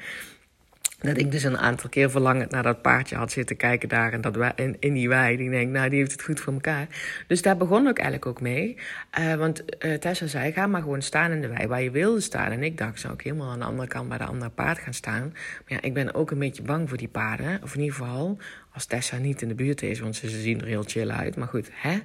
Dat 1.03 1.19
ik 1.19 1.31
dus 1.31 1.43
een 1.43 1.59
aantal 1.59 1.91
keer 1.91 2.11
verlangend 2.11 2.51
naar 2.51 2.63
dat 2.63 2.83
paardje 2.83 3.17
had 3.17 3.33
zitten 3.33 3.57
kijken 3.57 3.89
daar 3.89 4.13
en 4.13 4.21
dat 4.21 4.37
in, 4.57 4.77
in 4.81 4.93
die 4.93 5.09
wei. 5.09 5.37
Die 5.37 5.51
denk, 5.51 5.71
nou, 5.71 5.89
die 5.89 5.99
heeft 5.99 6.13
het 6.13 6.23
goed 6.23 6.41
voor 6.41 6.53
elkaar. 6.53 6.87
Dus 7.27 7.43
daar 7.43 7.57
begon 7.57 7.89
ik 7.89 7.99
eigenlijk 7.99 8.27
ook 8.27 8.41
mee. 8.41 8.77
Uh, 9.19 9.35
want 9.35 9.63
uh, 9.85 9.95
Tessa 9.95 10.27
zei, 10.27 10.53
ga 10.53 10.67
maar 10.67 10.83
gewoon 10.83 11.03
staan 11.03 11.31
in 11.31 11.41
de 11.41 11.49
wei 11.49 11.67
waar 11.67 11.83
je 11.83 11.91
wilde 11.91 12.21
staan. 12.21 12.51
En 12.51 12.63
ik 12.63 12.79
dacht, 12.79 13.01
zou 13.01 13.15
ik 13.15 13.21
helemaal 13.21 13.51
aan 13.51 13.59
de 13.59 13.65
andere 13.65 13.89
kant 13.89 14.09
bij 14.09 14.19
de 14.19 14.25
andere 14.25 14.51
paard 14.51 14.79
gaan 14.79 14.95
staan. 14.95 15.31
Maar 15.33 15.63
ja, 15.67 15.83
ik 15.83 15.95
ben 15.95 16.15
ook 16.15 16.31
een 16.31 16.39
beetje 16.39 16.63
bang 16.63 16.89
voor 16.89 16.99
die 16.99 17.09
paarden. 17.09 17.61
Of 17.63 17.75
in 17.75 17.81
ieder 17.81 17.97
geval, 17.97 18.39
als 18.73 18.87
Tessa 18.87 19.17
niet 19.17 19.43
in 19.43 19.49
de 19.49 19.55
buurt 19.55 19.83
is, 19.83 20.01
want 20.01 20.17
ze 20.17 20.29
zien 20.29 20.61
er 20.61 20.67
heel 20.67 20.85
chill 20.87 21.11
uit. 21.11 21.37
Maar 21.37 21.49
goed, 21.49 21.71
hè? 21.73 21.99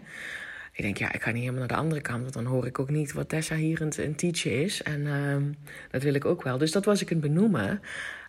Ik 0.71 0.83
denk, 0.83 0.97
ja, 0.97 1.13
ik 1.13 1.21
ga 1.21 1.31
niet 1.31 1.39
helemaal 1.39 1.59
naar 1.59 1.77
de 1.77 1.83
andere 1.83 2.01
kant, 2.01 2.21
want 2.21 2.33
dan 2.33 2.45
hoor 2.45 2.65
ik 2.65 2.79
ook 2.79 2.89
niet 2.89 3.13
wat 3.13 3.29
Tessa 3.29 3.55
hier 3.55 3.81
een, 3.81 4.15
teacher 4.15 4.61
is. 4.61 4.83
En 4.83 5.01
uh, 5.01 5.35
dat 5.91 6.03
wil 6.03 6.13
ik 6.13 6.25
ook 6.25 6.43
wel. 6.43 6.57
Dus 6.57 6.71
dat 6.71 6.85
was 6.85 7.01
ik 7.01 7.09
een 7.09 7.19
benoemen. 7.19 7.81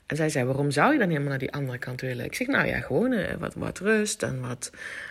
En 0.08 0.16
zij 0.16 0.28
zei, 0.28 0.44
waarom 0.44 0.70
zou 0.70 0.92
je 0.92 0.98
dan 0.98 1.08
helemaal 1.08 1.28
naar 1.28 1.38
die 1.38 1.52
andere 1.52 1.78
kant 1.78 2.00
willen? 2.00 2.24
Ik 2.24 2.34
zeg, 2.34 2.46
nou 2.46 2.66
ja, 2.66 2.80
gewoon 2.80 3.12
uh, 3.12 3.32
wat, 3.38 3.54
wat 3.54 3.78
rust 3.78 4.22
en 4.22 4.40
wat, 4.40 4.70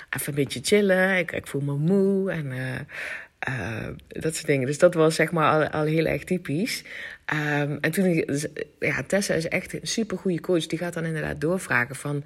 even 0.09 0.27
een 0.27 0.35
beetje 0.35 0.59
chillen. 0.63 1.17
Ik, 1.17 1.31
ik 1.31 1.47
voel 1.47 1.61
me 1.61 1.73
moe 1.73 2.31
en 2.31 2.45
uh, 2.45 2.79
uh, 3.49 3.87
dat 4.07 4.35
soort 4.35 4.47
dingen. 4.47 4.67
Dus 4.67 4.77
dat 4.77 4.93
was 4.93 5.15
zeg 5.15 5.31
maar 5.31 5.69
al, 5.69 5.83
heel 5.83 6.05
erg 6.05 6.23
typisch. 6.23 6.83
Um, 7.33 7.77
en 7.81 7.91
toen, 7.91 8.23
dus, 8.25 8.47
ja, 8.79 9.03
Tessa 9.03 9.33
is 9.33 9.47
echt 9.47 9.73
een 9.73 9.79
super 9.83 10.17
goede 10.17 10.41
coach. 10.41 10.65
Die 10.65 10.77
gaat 10.77 10.93
dan 10.93 11.05
inderdaad 11.05 11.41
doorvragen 11.41 11.95
van. 11.95 12.23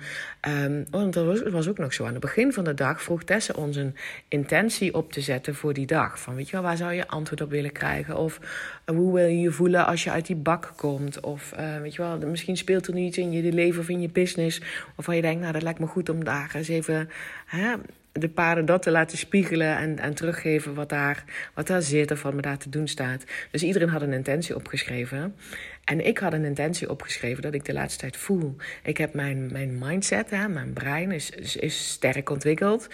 Um, 0.48 0.86
oh, 0.92 1.12
dat 1.12 1.52
was, 1.52 1.68
ook 1.68 1.78
nog 1.78 1.94
zo. 1.94 2.06
Aan 2.06 2.12
het 2.12 2.22
begin 2.22 2.54
van 2.54 2.64
de 2.64 2.74
dag 2.74 3.02
vroeg 3.02 3.24
Tessa 3.24 3.54
ons 3.54 3.76
een 3.76 3.96
intentie 4.28 4.94
op 4.94 5.14
te 5.14 5.22
zetten 5.22 5.56
voor 5.56 5.74
die 5.74 5.86
dag. 5.86 6.20
Van 6.20 6.36
weet 6.36 6.46
je 6.46 6.52
wel, 6.52 6.62
waar 6.62 6.78
zou 6.78 6.94
je 6.94 7.08
antwoord 7.08 7.42
op 7.42 7.50
willen 7.50 7.72
krijgen? 7.72 8.18
Of 8.18 8.40
uh, 8.86 8.96
hoe 8.96 9.14
wil 9.14 9.26
je 9.26 9.40
je 9.40 9.52
voelen 9.52 9.86
als 9.86 10.04
je 10.04 10.12
uit 10.12 10.26
die 10.26 10.36
bak 10.36 10.74
komt? 10.76 11.20
Of 11.20 11.54
uh, 11.60 11.78
weet 11.82 11.96
je 11.96 12.02
wel, 12.02 12.18
misschien 12.18 12.58
speelt 12.58 12.88
er 12.88 12.98
iets 12.98 13.18
in 13.18 13.32
je 13.32 13.54
leven 13.54 13.82
of 13.82 13.90
in 13.90 14.02
je 14.02 14.10
business. 14.10 14.62
Of 14.96 15.06
waar 15.06 15.16
je 15.16 15.22
denkt, 15.22 15.42
nou, 15.42 15.54
dat 15.54 15.62
lijkt 15.62 15.80
me 15.80 15.88
goed 15.88 16.10
om 16.10 16.24
daar 16.24 16.52
eens 16.56 16.68
even. 16.68 17.10
Hè, 17.46 17.74
de 18.12 18.30
paarden 18.30 18.66
dat 18.66 18.82
te 18.82 18.92
laten 18.92 19.18
spiegelen 19.18 19.78
en, 19.78 20.00
en 20.00 20.14
teruggeven 20.14 20.74
wat 20.74 20.90
daar, 20.90 21.24
wat 21.54 21.68
daar 21.68 21.82
zit 21.82 22.12
of 22.12 22.22
wat 22.22 22.34
me 22.34 22.42
daar 22.42 22.58
te 22.58 22.70
doen 22.70 22.88
staat. 22.88 23.24
Dus 23.52 23.64
iedereen 23.64 23.90
had 23.90 24.02
een 24.02 24.14
intentie 24.14 24.56
opgeschreven. 24.56 25.36
En 25.84 26.06
ik 26.06 26.18
had 26.18 26.34
een 26.34 26.46
intentie 26.46 26.90
opgeschreven 26.90 27.42
dat 27.42 27.54
ik 27.54 27.66
de 27.66 27.74
laatste 27.74 28.00
tijd 28.00 28.18
voel. 28.18 28.56
Ik 28.84 28.98
heb 28.98 29.14
mijn, 29.14 29.52
mijn 29.52 29.78
mindset, 29.78 30.30
hè, 30.30 30.48
mijn 30.48 30.74
brein 30.74 31.12
is, 31.12 31.30
is, 31.30 31.56
is 31.56 31.90
sterk 31.90 32.30
ontwikkeld. 32.30 32.88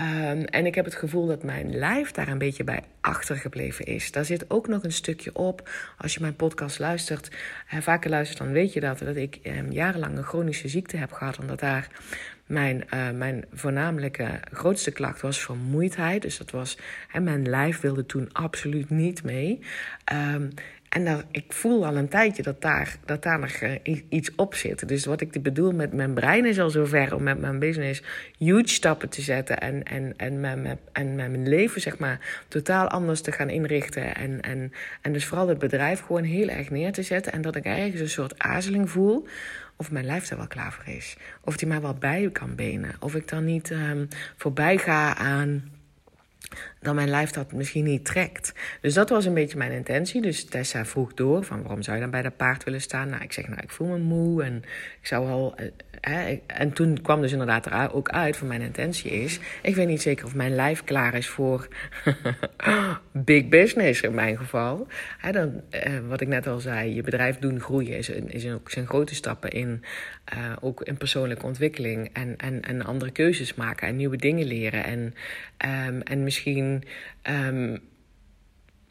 Um, 0.00 0.44
en 0.44 0.66
ik 0.66 0.74
heb 0.74 0.84
het 0.84 0.94
gevoel 0.94 1.26
dat 1.26 1.42
mijn 1.42 1.78
lijf 1.78 2.10
daar 2.10 2.28
een 2.28 2.38
beetje 2.38 2.64
bij 2.64 2.82
achtergebleven 3.00 3.84
is. 3.84 4.12
Daar 4.12 4.24
zit 4.24 4.50
ook 4.50 4.68
nog 4.68 4.84
een 4.84 4.92
stukje 4.92 5.34
op. 5.34 5.70
Als 5.98 6.14
je 6.14 6.20
mijn 6.20 6.36
podcast 6.36 6.78
luistert, 6.78 7.30
en 7.68 7.82
vaker 7.82 8.10
luistert, 8.10 8.38
dan 8.38 8.52
weet 8.52 8.72
je 8.72 8.80
dat. 8.80 8.98
Dat 8.98 9.16
ik 9.16 9.38
um, 9.42 9.72
jarenlang 9.72 10.16
een 10.16 10.24
chronische 10.24 10.68
ziekte 10.68 10.96
heb 10.96 11.12
gehad. 11.12 11.38
Omdat 11.38 11.60
daar 11.60 11.88
mijn, 12.52 12.84
uh, 12.94 13.10
mijn 13.10 13.44
voornamelijke 13.52 14.40
grootste 14.50 14.90
klacht 14.90 15.20
was 15.20 15.40
vermoeidheid. 15.40 16.22
Dus 16.22 16.38
dat 16.38 16.50
was, 16.50 16.78
hè, 17.08 17.20
mijn 17.20 17.48
lijf 17.48 17.80
wilde 17.80 18.06
toen 18.06 18.28
absoluut 18.32 18.90
niet 18.90 19.22
mee. 19.24 19.60
Um, 20.12 20.48
en 20.92 21.04
daar, 21.04 21.24
ik 21.30 21.52
voel 21.52 21.86
al 21.86 21.96
een 21.96 22.08
tijdje 22.08 22.42
dat 22.42 22.60
daar, 22.60 22.96
dat 23.04 23.22
daar 23.22 23.38
nog 23.38 23.60
uh, 23.60 24.02
iets 24.08 24.34
op 24.36 24.54
zit. 24.54 24.88
Dus 24.88 25.04
wat 25.04 25.20
ik 25.20 25.42
bedoel 25.42 25.72
met 25.72 25.92
mijn 25.92 26.14
brein 26.14 26.46
is 26.46 26.60
al 26.60 26.70
zover 26.70 27.14
om 27.14 27.22
met 27.22 27.38
mijn 27.38 27.58
business 27.58 28.02
huge 28.38 28.68
stappen 28.68 29.08
te 29.08 29.22
zetten. 29.22 29.58
En, 29.58 29.82
en, 29.82 30.14
en, 30.16 30.40
mijn, 30.40 30.78
mijn 31.16 31.48
leven 31.48 31.80
zeg 31.80 31.98
maar 31.98 32.44
totaal 32.48 32.88
anders 32.88 33.20
te 33.20 33.32
gaan 33.32 33.50
inrichten. 33.50 34.14
En, 34.14 34.40
en, 34.40 34.72
en 35.00 35.12
dus 35.12 35.26
vooral 35.26 35.48
het 35.48 35.58
bedrijf 35.58 36.00
gewoon 36.00 36.24
heel 36.24 36.48
erg 36.48 36.70
neer 36.70 36.92
te 36.92 37.02
zetten. 37.02 37.32
En 37.32 37.42
dat 37.42 37.56
ik 37.56 37.64
ergens 37.64 38.00
een 38.00 38.08
soort 38.08 38.38
aarzeling 38.38 38.90
voel 38.90 39.26
of 39.76 39.90
mijn 39.90 40.06
lijf 40.06 40.30
er 40.30 40.36
wel 40.36 40.46
klaar 40.46 40.72
voor 40.72 40.94
is. 40.94 41.16
Of 41.40 41.56
die 41.56 41.68
mij 41.68 41.80
wel 41.80 41.94
bij 41.94 42.30
kan 42.32 42.54
benen. 42.54 42.94
Of 43.00 43.14
ik 43.14 43.28
dan 43.28 43.44
niet 43.44 43.70
um, 43.70 44.08
voorbij 44.36 44.78
ga 44.78 45.16
aan 45.16 45.70
dan 46.82 46.94
mijn 46.94 47.08
lijf 47.08 47.30
dat 47.30 47.52
misschien 47.52 47.84
niet 47.84 48.04
trekt. 48.04 48.52
Dus 48.80 48.94
dat 48.94 49.08
was 49.08 49.24
een 49.24 49.34
beetje 49.34 49.56
mijn 49.56 49.72
intentie. 49.72 50.22
Dus 50.22 50.44
Tessa 50.44 50.84
vroeg 50.84 51.14
door 51.14 51.44
van 51.44 51.60
waarom 51.62 51.82
zou 51.82 51.96
je 51.96 52.02
dan 52.02 52.10
bij 52.10 52.22
dat 52.22 52.36
paard 52.36 52.64
willen 52.64 52.80
staan? 52.80 53.08
Nou, 53.08 53.22
ik 53.22 53.32
zeg 53.32 53.48
nou, 53.48 53.60
ik 53.62 53.70
voel 53.70 53.86
me 53.86 53.98
moe 53.98 54.42
en 54.42 54.56
ik 55.00 55.06
zou 55.06 55.26
wel... 55.26 55.54
Eh, 56.00 56.38
en 56.46 56.72
toen 56.72 57.02
kwam 57.02 57.20
dus 57.20 57.32
inderdaad 57.32 57.66
er 57.66 57.92
ook 57.92 58.08
uit 58.08 58.36
van 58.36 58.46
mijn 58.46 58.60
intentie 58.60 59.10
is... 59.10 59.40
ik 59.62 59.74
weet 59.74 59.86
niet 59.86 60.02
zeker 60.02 60.24
of 60.24 60.34
mijn 60.34 60.54
lijf 60.54 60.84
klaar 60.84 61.14
is 61.14 61.28
voor 61.28 61.68
big 63.12 63.48
business 63.48 64.00
in 64.00 64.14
mijn 64.14 64.36
geval. 64.36 64.86
Dan, 65.30 65.60
eh, 65.70 65.92
wat 66.08 66.20
ik 66.20 66.28
net 66.28 66.46
al 66.46 66.60
zei, 66.60 66.94
je 66.94 67.02
bedrijf 67.02 67.38
doen 67.38 67.60
groeien 67.60 67.96
is, 67.96 68.08
is 68.08 68.48
ook, 68.48 68.70
zijn 68.70 68.86
grote 68.86 69.14
stappen 69.14 69.50
in... 69.50 69.84
Uh, 70.34 70.52
ook 70.60 70.82
in 70.82 70.96
persoonlijke 70.96 71.46
ontwikkeling 71.46 72.10
en, 72.12 72.36
en, 72.36 72.62
en 72.62 72.84
andere 72.84 73.10
keuzes 73.10 73.54
maken 73.54 73.88
en 73.88 73.96
nieuwe 73.96 74.16
dingen 74.16 74.46
leren. 74.46 74.84
En, 74.84 75.14
um, 75.88 76.00
en 76.00 76.24
misschien 76.24 76.71
um, 77.22 77.78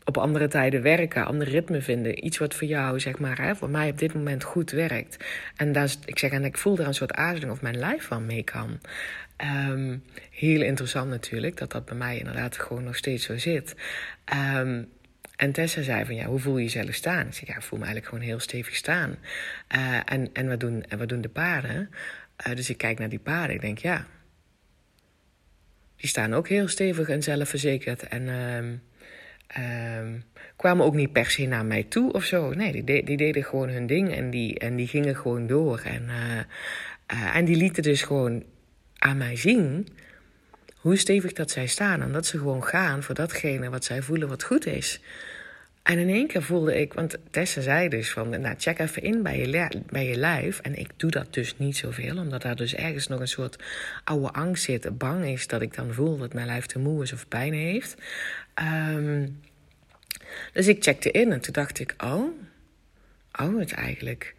op 0.04 0.18
andere 0.18 0.48
tijden 0.48 0.82
werken, 0.82 1.26
andere 1.26 1.52
ritme 1.52 1.82
vinden. 1.82 2.26
Iets 2.26 2.38
wat 2.38 2.56
voor 2.56 2.68
jou, 2.68 3.00
zeg 3.00 3.20
maar, 3.20 3.42
hè, 3.42 3.56
voor 3.56 3.70
mij 3.70 3.90
op 3.90 3.98
dit 3.98 4.14
moment 4.14 4.44
goed 4.44 4.72
werkt. 4.72 5.26
En 5.56 5.74
is, 5.74 6.00
ik 6.06 6.20
zeg, 6.20 6.32
en 6.32 6.46
ik 6.46 6.58
voel 6.58 6.78
er 6.78 6.88
een 6.88 6.94
soort 6.94 7.14
aarzeling 7.14 7.52
of 7.52 7.62
mijn 7.62 7.78
lijf 7.78 8.04
van 8.04 8.26
mee 8.26 8.44
kan. 8.44 8.80
Um, 9.70 10.04
heel 10.30 10.62
interessant 10.62 11.10
natuurlijk, 11.10 11.58
dat 11.58 11.72
dat 11.72 11.86
bij 11.86 11.98
mij 11.98 12.18
inderdaad 12.18 12.58
gewoon 12.58 12.84
nog 12.84 12.96
steeds 12.96 13.26
zo 13.26 13.38
zit. 13.38 13.76
Um, 14.56 14.90
en 15.36 15.52
Tessa 15.52 15.82
zei 15.82 16.06
van, 16.06 16.16
ja, 16.16 16.26
hoe 16.26 16.40
voel 16.40 16.58
je 16.58 16.64
jezelf 16.64 16.94
staan? 16.94 17.28
Ik 17.28 17.34
zeg, 17.34 17.48
ja, 17.48 17.56
ik 17.56 17.62
voel 17.62 17.80
me 17.80 17.86
eigenlijk 17.86 18.14
gewoon 18.14 18.30
heel 18.30 18.40
stevig 18.40 18.76
staan. 18.76 19.18
Uh, 19.76 20.00
en, 20.06 20.30
en, 20.34 20.48
wat 20.48 20.60
doen, 20.60 20.84
en 20.84 20.98
wat 20.98 21.10
doen 21.10 21.22
de 21.22 21.30
paarden? 21.30 21.90
Uh, 22.48 22.56
dus 22.56 22.70
ik 22.70 22.78
kijk 22.78 23.00
naar 23.00 23.10
die 23.10 23.20
paarden, 23.20 23.56
ik 23.56 23.62
denk, 23.62 23.78
ja, 23.78 24.06
die 26.02 26.10
staan 26.10 26.34
ook 26.34 26.48
heel 26.48 26.68
stevig 26.68 27.10
en 27.10 27.24
zelfverzekerd. 27.24 28.08
En 28.08 28.28
um, 28.28 28.82
um, 29.58 30.24
kwamen 30.56 30.86
ook 30.86 30.96
niet 30.96 31.12
per 31.12 31.30
se 31.30 31.46
naar 31.46 31.66
mij 31.66 31.84
toe 31.84 32.14
of 32.14 32.24
zo. 32.24 32.54
Nee, 32.54 32.84
die, 32.84 33.04
die 33.04 33.18
deden 33.18 33.44
gewoon 33.44 33.70
hun 33.70 33.88
ding 33.88 34.16
en 34.16 34.30
die, 34.30 34.60
en 34.60 34.76
die 34.76 34.88
gingen 34.88 35.16
gewoon 35.16 35.48
door. 35.48 35.80
En, 35.80 36.04
uh, 36.04 36.38
uh, 37.14 37.36
en 37.36 37.46
die 37.46 37.56
lieten 37.56 37.84
dus 37.84 38.02
gewoon 38.02 38.44
aan 38.98 39.18
mij 39.18 39.36
zien 39.36 39.88
hoe 40.76 40.96
stevig 40.96 41.34
dat 41.34 41.52
zij 41.52 41.68
staan. 41.68 42.02
En 42.02 42.12
dat 42.12 42.26
ze 42.26 42.38
gewoon 42.38 42.64
gaan 42.64 43.04
voor 43.04 43.16
datgene 43.16 43.70
wat 43.70 43.84
zij 43.84 44.02
voelen 44.02 44.28
wat 44.28 44.44
goed 44.44 44.66
is. 44.66 45.02
En 45.84 45.98
in 45.98 46.10
één 46.10 46.28
keer 46.28 46.44
voelde 46.44 46.80
ik, 46.80 46.94
want 46.94 47.18
Tessa 47.32 47.62
zei 47.62 47.90
dus 47.90 48.12
van, 48.12 48.30
nou 48.30 48.56
check 48.58 48.80
even 48.80 49.02
in 49.02 49.24
bij 49.24 49.40
je, 49.40 49.70
bij 49.90 50.08
je 50.08 50.16
lijf. 50.16 50.60
En 50.60 50.76
ik 50.76 50.90
doe 50.96 51.12
dat 51.12 51.34
dus 51.34 51.58
niet 51.58 51.78
zoveel, 51.78 52.18
omdat 52.18 52.42
daar 52.42 52.56
dus 52.56 52.76
ergens 52.76 53.08
nog 53.08 53.20
een 53.20 53.28
soort 53.28 53.64
oude 54.04 54.32
angst 54.32 54.64
zit. 54.64 54.98
Bang 54.98 55.26
is 55.26 55.48
dat 55.48 55.62
ik 55.62 55.74
dan 55.76 55.94
voel 55.94 56.18
dat 56.18 56.34
mijn 56.34 56.46
lijf 56.46 56.66
te 56.66 56.80
moe 56.80 57.04
is 57.04 57.14
of 57.14 57.28
pijn 57.28 57.54
heeft. 57.54 57.96
Um, 58.90 59.42
dus 60.54 60.68
ik 60.68 60.84
checkte 60.84 61.12
in 61.12 61.32
en 61.32 61.42
toen 61.42 61.54
dacht 61.54 61.80
ik, 61.80 61.94
oh, 62.04 62.40
oh 63.42 63.60
het 63.60 63.72
eigenlijk, 63.72 64.36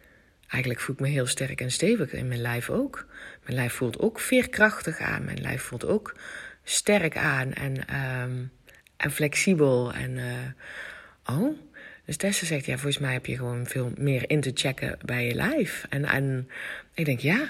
eigenlijk 0.47 0.81
voel 0.81 0.95
ik 0.95 1.01
me 1.01 1.07
heel 1.07 1.27
sterk 1.27 1.61
en 1.61 1.71
stevig 1.71 2.13
in 2.13 2.27
mijn 2.27 2.41
lijf 2.41 2.69
ook. 2.69 3.07
Mijn 3.43 3.57
lijf 3.57 3.73
voelt 3.73 3.99
ook 3.99 4.19
veerkrachtig 4.19 4.99
aan, 4.99 5.25
mijn 5.25 5.41
lijf 5.41 5.61
voelt 5.61 5.85
ook 5.85 6.15
sterk 6.63 7.17
aan 7.17 7.53
en, 7.53 7.75
um, 8.21 8.51
en 8.97 9.11
flexibel 9.11 9.93
en... 9.93 10.11
Uh, 10.11 10.25
Oh, 11.25 11.57
dus 12.05 12.17
Tessa 12.17 12.45
zegt, 12.45 12.65
ja, 12.65 12.73
volgens 12.73 12.97
mij 12.97 13.13
heb 13.13 13.25
je 13.25 13.35
gewoon 13.35 13.65
veel 13.65 13.91
meer 13.97 14.29
in 14.29 14.41
te 14.41 14.51
checken 14.53 14.97
bij 15.05 15.25
je 15.25 15.35
lijf. 15.35 15.85
En, 15.89 16.05
en 16.05 16.49
ik 16.93 17.05
denk, 17.05 17.19
ja. 17.19 17.49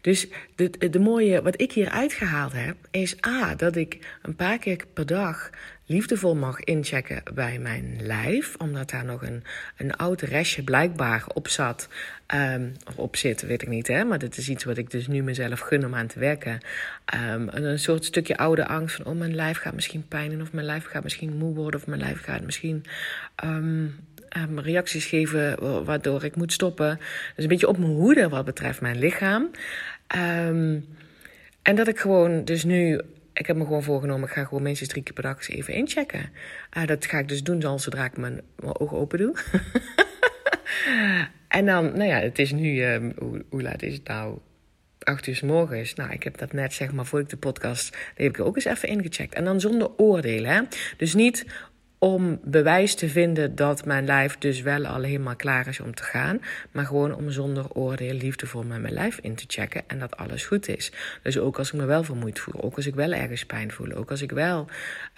Dus 0.00 0.26
de, 0.54 0.90
de 0.90 0.98
mooie, 0.98 1.42
wat 1.42 1.60
ik 1.60 1.72
hier 1.72 1.88
uitgehaald 1.88 2.52
heb, 2.52 2.76
is 2.90 3.24
A, 3.26 3.54
dat 3.54 3.76
ik 3.76 3.98
een 4.22 4.36
paar 4.36 4.58
keer 4.58 4.84
per 4.92 5.06
dag 5.06 5.50
liefdevol 5.90 6.34
mag 6.34 6.60
inchecken 6.60 7.22
bij 7.34 7.58
mijn 7.58 7.96
lijf. 8.00 8.54
Omdat 8.58 8.90
daar 8.90 9.04
nog 9.04 9.22
een, 9.22 9.42
een 9.76 9.96
oud 9.96 10.20
restje 10.20 10.62
blijkbaar 10.62 11.24
op 11.34 11.48
zat. 11.48 11.88
Um, 12.34 12.72
of 12.86 12.96
op 12.96 13.16
zit, 13.16 13.42
weet 13.42 13.62
ik 13.62 13.68
niet. 13.68 13.86
Hè? 13.86 14.04
Maar 14.04 14.18
dit 14.18 14.36
is 14.36 14.48
iets 14.48 14.64
wat 14.64 14.76
ik 14.76 14.90
dus 14.90 15.06
nu 15.06 15.22
mezelf 15.22 15.60
gun 15.60 15.84
om 15.84 15.94
aan 15.94 16.06
te 16.06 16.18
werken. 16.18 16.60
Um, 17.32 17.48
een 17.50 17.78
soort 17.78 18.04
stukje 18.04 18.36
oude 18.36 18.66
angst 18.66 18.96
van... 18.96 19.06
oh, 19.06 19.18
mijn 19.18 19.34
lijf 19.34 19.58
gaat 19.58 19.74
misschien 19.74 20.08
pijn 20.08 20.32
in... 20.32 20.42
of 20.42 20.52
mijn 20.52 20.66
lijf 20.66 20.84
gaat 20.84 21.02
misschien 21.02 21.36
moe 21.36 21.54
worden... 21.54 21.80
of 21.80 21.86
mijn 21.86 22.00
lijf 22.00 22.22
gaat 22.22 22.44
misschien... 22.44 22.84
Um, 23.44 23.94
reacties 24.56 25.06
geven 25.06 25.84
waardoor 25.84 26.24
ik 26.24 26.36
moet 26.36 26.52
stoppen. 26.52 26.98
Dus 27.34 27.44
een 27.44 27.50
beetje 27.50 27.68
op 27.68 27.78
mijn 27.78 27.92
hoede 27.92 28.28
wat 28.28 28.44
betreft 28.44 28.80
mijn 28.80 28.98
lichaam. 28.98 29.50
en 31.62 31.74
dat 31.74 31.88
ik 31.88 31.98
gewoon 31.98 32.44
dus 32.44 32.64
nu 32.64 33.00
ik 33.40 33.46
heb 33.46 33.56
me 33.56 33.64
gewoon 33.64 33.82
voorgenomen, 33.82 34.28
ik 34.28 34.34
ga 34.34 34.44
gewoon 34.44 34.62
minstens 34.62 34.90
drie 34.90 35.02
keer 35.02 35.12
per 35.12 35.22
dag 35.22 35.36
eens 35.36 35.48
even 35.48 35.74
inchecken. 35.74 36.30
Uh, 36.76 36.86
dat 36.86 37.06
ga 37.06 37.18
ik 37.18 37.28
dus 37.28 37.42
doen 37.42 37.78
zodra 37.78 38.04
ik 38.04 38.16
mijn, 38.16 38.40
ogen 38.62 38.96
open 38.96 39.18
doe. 39.18 39.36
en 41.48 41.66
dan, 41.66 41.84
nou 41.84 42.04
ja, 42.04 42.18
het 42.18 42.38
is 42.38 42.52
nu, 42.52 42.74
uh, 42.74 43.12
hoe, 43.18 43.62
laat 43.62 43.82
is 43.82 43.94
het 43.94 44.08
nou? 44.08 44.38
Acht 44.98 45.26
uur 45.26 45.36
s 45.36 45.40
morgens. 45.40 45.94
Nou, 45.94 46.10
ik 46.10 46.22
heb 46.22 46.38
dat 46.38 46.52
net, 46.52 46.72
zeg 46.72 46.92
maar, 46.92 47.06
voor 47.06 47.20
ik 47.20 47.28
de 47.28 47.36
podcast, 47.36 47.92
daar 47.92 48.00
heb 48.14 48.38
ik 48.38 48.40
ook 48.40 48.56
eens 48.56 48.64
even 48.64 48.88
ingecheckt. 48.88 49.34
En 49.34 49.44
dan 49.44 49.60
zonder 49.60 49.90
oordeel, 49.96 50.44
hè. 50.44 50.60
Dus 50.96 51.14
niet 51.14 51.46
om 52.02 52.38
bewijs 52.44 52.94
te 52.94 53.08
vinden 53.08 53.54
dat 53.54 53.84
mijn 53.84 54.04
lijf 54.04 54.38
dus 54.38 54.60
wel 54.60 54.86
al 54.86 55.02
helemaal 55.02 55.36
klaar 55.36 55.68
is 55.68 55.80
om 55.80 55.94
te 55.94 56.02
gaan. 56.02 56.40
Maar 56.70 56.86
gewoon 56.86 57.14
om 57.14 57.30
zonder 57.30 57.72
oordeel 57.72 58.12
liefdevol 58.12 58.62
met 58.62 58.80
mijn 58.80 58.94
lijf 58.94 59.18
in 59.18 59.34
te 59.34 59.44
checken 59.46 59.82
en 59.86 59.98
dat 59.98 60.16
alles 60.16 60.44
goed 60.44 60.68
is. 60.68 60.92
Dus 61.22 61.38
ook 61.38 61.58
als 61.58 61.72
ik 61.72 61.80
me 61.80 61.84
wel 61.84 62.04
vermoeid 62.04 62.38
voel, 62.38 62.62
ook 62.62 62.76
als 62.76 62.86
ik 62.86 62.94
wel 62.94 63.12
ergens 63.12 63.46
pijn 63.46 63.72
voel, 63.72 63.92
ook 63.92 64.10
als 64.10 64.22
ik 64.22 64.30
wel 64.30 64.66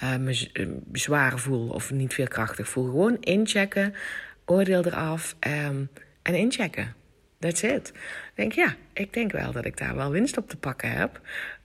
uh, 0.03 0.17
me 0.17 0.49
uh, 0.53 0.69
zwaar 0.93 1.39
voel 1.39 1.69
of 1.69 1.91
niet 1.91 2.15
veel 2.15 2.29
krachtig 2.29 2.69
voel. 2.69 2.85
Gewoon 2.85 3.17
inchecken, 3.21 3.95
oordeel 4.45 4.85
eraf 4.85 5.37
um, 5.41 5.89
en 6.23 6.35
inchecken. 6.35 6.95
That's 7.39 7.63
it. 7.63 7.93
Denk, 8.35 8.53
ja, 8.53 8.75
ik 8.93 9.13
denk 9.13 9.33
wel 9.33 9.53
dat 9.53 9.65
ik 9.65 9.77
daar 9.77 9.97
wel 9.97 10.11
winst 10.11 10.37
op 10.37 10.49
te 10.49 10.57
pakken 10.57 10.91
heb. 10.91 11.21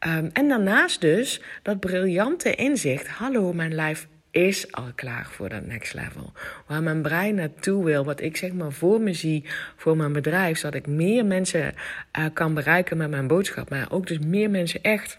Um, 0.08 0.30
en 0.34 0.47
daarnaast 0.47 1.01
dus 1.01 1.41
dat 1.62 1.80
briljante 1.80 2.56
inzicht. 2.56 3.08
Hallo, 3.08 3.53
mijn 3.53 3.75
lijf 3.75 4.08
is 4.31 4.71
al 4.71 4.91
klaar 4.95 5.27
voor 5.31 5.49
dat 5.49 5.65
next 5.65 5.93
level. 5.93 6.33
Waar 6.67 6.83
mijn 6.83 7.01
brein 7.01 7.35
naartoe 7.35 7.83
wil, 7.85 8.05
wat 8.05 8.21
ik 8.21 8.37
zeg 8.37 8.51
maar 8.53 8.71
voor 8.71 9.01
me 9.01 9.13
zie 9.13 9.45
voor 9.75 9.97
mijn 9.97 10.13
bedrijf, 10.13 10.57
zodat 10.57 10.75
ik 10.75 10.87
meer 10.87 11.25
mensen 11.25 11.73
uh, 12.19 12.25
kan 12.33 12.53
bereiken 12.53 12.97
met 12.97 13.09
mijn 13.09 13.27
boodschap. 13.27 13.69
Maar 13.69 13.91
ook 13.91 14.07
dus 14.07 14.19
meer 14.19 14.49
mensen 14.49 14.81
echt 14.81 15.17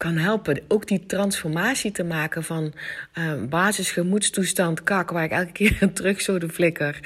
kan 0.00 0.16
helpen. 0.16 0.60
Ook 0.68 0.86
die 0.86 1.06
transformatie 1.06 1.92
te 1.92 2.04
maken 2.04 2.44
van 2.44 2.72
uh, 3.18 3.42
basisgemoedstoestand 3.48 4.82
kak, 4.82 5.10
waar 5.10 5.24
ik 5.24 5.30
elke 5.30 5.52
keer 5.52 5.90
terug 5.92 6.20
zo 6.20 6.38
de 6.38 6.48
flikker. 6.48 7.00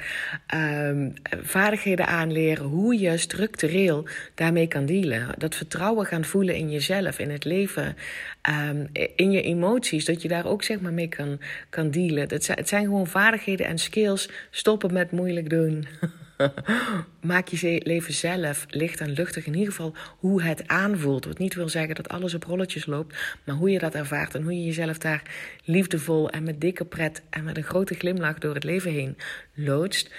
Uh, 0.54 1.08
vaardigheden 1.42 2.06
aanleren, 2.06 2.64
hoe 2.64 2.98
je 2.98 3.16
structureel 3.16 4.08
daarmee 4.34 4.66
kan 4.66 4.86
dealen. 4.86 5.28
Dat 5.38 5.54
vertrouwen 5.54 6.06
gaan 6.06 6.24
voelen 6.24 6.56
in 6.56 6.70
jezelf, 6.70 7.18
in 7.18 7.30
het 7.30 7.44
leven, 7.44 7.96
um, 8.70 8.88
in 9.16 9.30
je 9.30 9.42
emoties. 9.42 10.04
Dat 10.04 10.22
je 10.22 10.28
daar 10.28 10.46
ook 10.46 10.62
zeg 10.62 10.80
maar 10.80 10.92
mee 10.92 11.08
kan, 11.08 11.40
kan 11.70 11.90
dealen. 11.90 12.28
Het 12.28 12.68
zijn 12.68 12.84
gewoon 12.84 13.06
vaardigheden 13.06 13.66
en 13.66 13.78
skills. 13.78 14.28
Stoppen 14.50 14.92
met 14.92 15.10
moeilijk 15.10 15.50
doen. 15.50 15.86
Maak 17.20 17.48
je 17.48 17.80
leven 17.84 18.14
zelf 18.14 18.66
licht 18.68 19.00
en 19.00 19.12
luchtig. 19.12 19.46
In 19.46 19.54
ieder 19.54 19.72
geval 19.72 19.94
hoe 20.18 20.42
het 20.42 20.68
aanvoelt. 20.68 21.24
Wat 21.24 21.38
niet 21.38 21.54
wil 21.54 21.68
zeggen 21.68 21.94
dat 21.94 22.08
alles 22.08 22.34
op 22.34 22.44
rolletjes 22.44 22.86
loopt. 22.86 23.16
Maar 23.44 23.54
hoe 23.54 23.70
je 23.70 23.78
dat 23.78 23.94
ervaart 23.94 24.34
en 24.34 24.42
hoe 24.42 24.52
je 24.52 24.64
jezelf 24.64 24.98
daar 24.98 25.22
liefdevol 25.64 26.30
en 26.30 26.42
met 26.42 26.60
dikke 26.60 26.84
pret 26.84 27.22
en 27.30 27.44
met 27.44 27.56
een 27.56 27.62
grote 27.62 27.94
glimlach 27.94 28.38
door 28.38 28.54
het 28.54 28.64
leven 28.64 28.90
heen 28.90 29.16
loodst. 29.54 30.10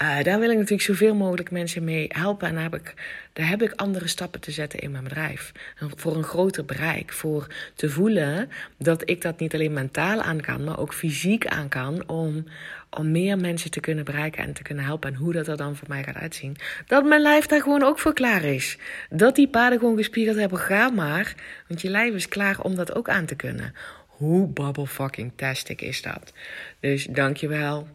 Uh, 0.00 0.22
daar 0.22 0.38
wil 0.38 0.50
ik 0.50 0.56
natuurlijk 0.56 0.82
zoveel 0.82 1.14
mogelijk 1.14 1.50
mensen 1.50 1.84
mee 1.84 2.06
helpen. 2.08 2.48
En 2.48 2.54
daar 2.54 2.62
heb, 2.62 2.74
ik, 2.74 2.94
daar 3.32 3.48
heb 3.48 3.62
ik 3.62 3.72
andere 3.72 4.06
stappen 4.06 4.40
te 4.40 4.50
zetten 4.50 4.78
in 4.78 4.90
mijn 4.90 5.04
bedrijf. 5.04 5.52
Voor 5.76 6.16
een 6.16 6.22
groter 6.22 6.64
bereik. 6.64 7.12
Voor 7.12 7.46
te 7.74 7.90
voelen 7.90 8.50
dat 8.76 9.10
ik 9.10 9.22
dat 9.22 9.38
niet 9.38 9.54
alleen 9.54 9.72
mentaal 9.72 10.22
aan 10.22 10.40
kan, 10.40 10.64
maar 10.64 10.78
ook 10.78 10.94
fysiek 10.94 11.46
aan 11.46 11.68
kan. 11.68 12.08
Om, 12.08 12.44
om 12.90 13.10
meer 13.10 13.38
mensen 13.38 13.70
te 13.70 13.80
kunnen 13.80 14.04
bereiken 14.04 14.44
en 14.44 14.52
te 14.52 14.62
kunnen 14.62 14.84
helpen. 14.84 15.10
En 15.10 15.16
hoe 15.16 15.32
dat 15.32 15.48
er 15.48 15.56
dan 15.56 15.76
voor 15.76 15.88
mij 15.88 16.02
gaat 16.02 16.16
uitzien. 16.16 16.56
Dat 16.86 17.04
mijn 17.04 17.22
lijf 17.22 17.46
daar 17.46 17.62
gewoon 17.62 17.82
ook 17.82 17.98
voor 17.98 18.14
klaar 18.14 18.44
is. 18.44 18.78
Dat 19.10 19.36
die 19.36 19.48
paarden 19.48 19.78
gewoon 19.78 19.96
gespiegeld 19.96 20.36
hebben. 20.36 20.58
Ga 20.58 20.90
maar. 20.90 21.34
Want 21.68 21.80
je 21.80 21.90
lijf 21.90 22.14
is 22.14 22.28
klaar 22.28 22.60
om 22.60 22.74
dat 22.74 22.94
ook 22.94 23.08
aan 23.08 23.26
te 23.26 23.34
kunnen. 23.34 23.74
Hoe 24.06 24.48
bubble 24.48 24.86
fucking 24.86 25.32
tastic 25.36 25.80
is 25.80 26.02
dat? 26.02 26.32
Dus 26.80 27.04
dankjewel 27.04 27.88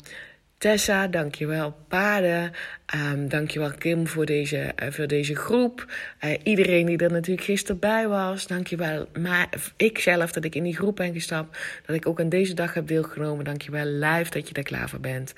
Tessa, 0.58 1.08
dankjewel. 1.08 1.76
Paarden, 1.88 2.52
um, 2.96 3.30
dankjewel 3.30 3.72
Kim 3.72 4.08
voor 4.08 4.26
deze, 4.26 4.74
uh, 4.84 4.92
voor 4.92 5.08
deze 5.08 5.36
groep. 5.36 5.86
Uh, 6.24 6.32
iedereen 6.44 6.86
die 6.86 6.98
er 6.98 7.12
natuurlijk 7.12 7.46
gisteren 7.46 7.80
bij 7.80 8.08
was, 8.08 8.48
dankjewel. 8.48 9.08
Maar 9.20 9.50
ik 9.76 10.00
zelf, 10.00 10.32
dat 10.32 10.44
ik 10.44 10.56
in 10.56 10.64
die 10.64 10.76
groep 10.76 10.96
ben 10.96 11.14
gestapt, 11.14 11.58
dat 11.86 11.96
ik 11.96 12.08
ook 12.08 12.20
aan 12.20 12.30
deze 12.30 12.54
dag 12.54 12.74
heb 12.74 12.88
deelgenomen. 12.88 13.46
Dankjewel 13.46 13.86
live 13.86 14.30
dat 14.30 14.48
je 14.48 14.54
daar 14.54 14.64
klaar 14.64 14.90
voor 14.90 15.00
bent. 15.00 15.34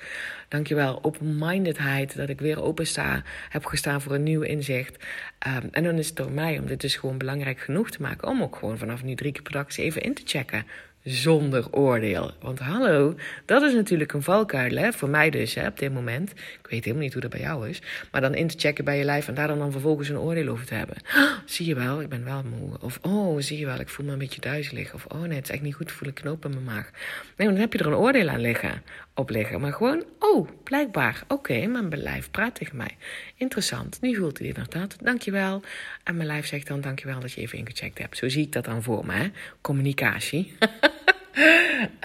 Dankjewel 0.48 1.04
open-mindedheid, 1.04 2.16
dat 2.16 2.28
ik 2.28 2.40
weer 2.40 2.62
open 2.62 2.86
sta, 2.86 3.22
heb 3.48 3.64
gestaan 3.64 4.00
voor 4.00 4.14
een 4.14 4.22
nieuw 4.22 4.42
inzicht. 4.42 5.04
Um, 5.46 5.68
en 5.70 5.84
dan 5.84 5.98
is 5.98 6.06
het 6.06 6.16
door 6.16 6.32
mij 6.32 6.58
om 6.58 6.66
dit 6.66 6.80
dus 6.80 6.96
gewoon 6.96 7.18
belangrijk 7.18 7.60
genoeg 7.60 7.90
te 7.90 8.02
maken, 8.02 8.28
om 8.28 8.42
ook 8.42 8.56
gewoon 8.56 8.78
vanaf 8.78 9.02
nu 9.02 9.14
drie 9.14 9.32
keer 9.32 9.42
per 9.42 9.52
dag 9.52 9.76
even 9.76 10.02
in 10.02 10.14
te 10.14 10.22
checken 10.24 10.64
zonder 11.04 11.66
oordeel. 11.70 12.30
Want 12.40 12.58
hallo, 12.58 13.14
dat 13.44 13.62
is 13.62 13.72
natuurlijk 13.72 14.12
een 14.12 14.22
valkuil, 14.22 14.76
hè? 14.76 14.92
voor 14.92 15.08
mij 15.08 15.30
dus 15.30 15.54
hè, 15.54 15.66
op 15.66 15.78
dit 15.78 15.92
moment. 15.92 16.30
Ik 16.30 16.66
weet 16.70 16.84
helemaal 16.84 17.04
niet 17.04 17.12
hoe 17.12 17.22
dat 17.22 17.30
bij 17.30 17.40
jou 17.40 17.68
is. 17.68 17.82
Maar 18.10 18.20
dan 18.20 18.34
in 18.34 18.46
te 18.46 18.58
checken 18.58 18.84
bij 18.84 18.98
je 18.98 19.04
lijf 19.04 19.28
en 19.28 19.34
daar 19.34 19.48
dan, 19.48 19.72
vervolgens 19.72 20.08
een 20.08 20.18
oordeel 20.18 20.48
over 20.48 20.66
te 20.66 20.74
hebben. 20.74 20.96
zie 21.44 21.66
je 21.66 21.74
wel, 21.74 22.00
ik 22.00 22.08
ben 22.08 22.24
wel 22.24 22.42
moe. 22.58 22.80
Of 22.80 22.98
oh, 23.02 23.40
zie 23.40 23.58
je 23.58 23.66
wel, 23.66 23.80
ik 23.80 23.88
voel 23.88 24.06
me 24.06 24.12
een 24.12 24.18
beetje 24.18 24.40
duizelig. 24.40 24.94
Of 24.94 25.06
oh 25.06 25.20
nee, 25.20 25.36
het 25.36 25.44
is 25.44 25.54
echt 25.54 25.62
niet 25.62 25.74
goed, 25.74 25.90
ik 25.90 25.96
voel 25.96 26.08
een 26.08 26.14
knoop 26.14 26.44
in 26.44 26.50
mijn 26.50 26.64
maag. 26.64 26.90
Nee, 27.36 27.48
dan 27.48 27.56
heb 27.56 27.72
je 27.72 27.78
er 27.78 27.86
een 27.86 27.94
oordeel 27.94 28.28
aan 28.28 28.40
liggen, 28.40 28.82
op 29.14 29.30
liggen. 29.30 29.60
Maar 29.60 29.72
gewoon, 29.72 30.04
oh, 30.18 30.48
blijkbaar, 30.62 31.22
oké, 31.28 31.66
mijn 31.66 31.88
lijf 31.98 32.30
praat 32.30 32.54
tegen 32.54 32.76
mij. 32.76 32.96
Interessant, 33.36 34.00
nu 34.00 34.14
voelt 34.16 34.38
hij 34.38 34.52
dat. 34.52 34.96
Dankjewel. 35.02 35.62
En 36.04 36.16
mijn 36.16 36.28
lijf 36.28 36.46
zegt 36.46 36.66
dan, 36.66 36.80
dankjewel 36.80 37.20
dat 37.20 37.32
je 37.32 37.40
even 37.40 37.58
ingecheckt 37.58 37.98
hebt. 37.98 38.16
Zo 38.16 38.28
zie 38.28 38.44
ik 38.44 38.52
dat 38.52 38.64
dan 38.64 38.82
voor 38.82 39.06
me, 39.06 39.12
hè? 39.12 39.30
Communicatie. 39.60 40.52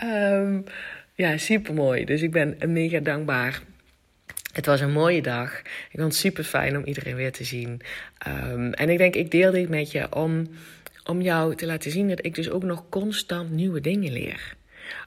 um, 0.03 0.63
ja, 1.23 1.37
super 1.37 1.73
mooi. 1.73 2.05
Dus 2.05 2.21
ik 2.21 2.31
ben 2.31 2.57
mega 2.67 2.99
dankbaar. 2.99 3.61
Het 4.53 4.65
was 4.65 4.81
een 4.81 4.91
mooie 4.91 5.21
dag. 5.21 5.59
Ik 5.59 5.99
vond 5.99 6.03
het 6.03 6.15
super 6.15 6.43
fijn 6.43 6.77
om 6.77 6.83
iedereen 6.83 7.15
weer 7.15 7.31
te 7.31 7.43
zien. 7.43 7.81
Um, 8.27 8.73
en 8.73 8.89
ik 8.89 8.97
denk, 8.97 9.15
ik 9.15 9.31
deel 9.31 9.51
dit 9.51 9.69
met 9.69 9.91
je 9.91 10.15
om, 10.15 10.47
om 11.05 11.21
jou 11.21 11.55
te 11.55 11.65
laten 11.65 11.91
zien 11.91 12.07
dat 12.07 12.25
ik 12.25 12.35
dus 12.35 12.49
ook 12.49 12.63
nog 12.63 12.89
constant 12.89 13.51
nieuwe 13.51 13.81
dingen 13.81 14.11
leer 14.11 14.55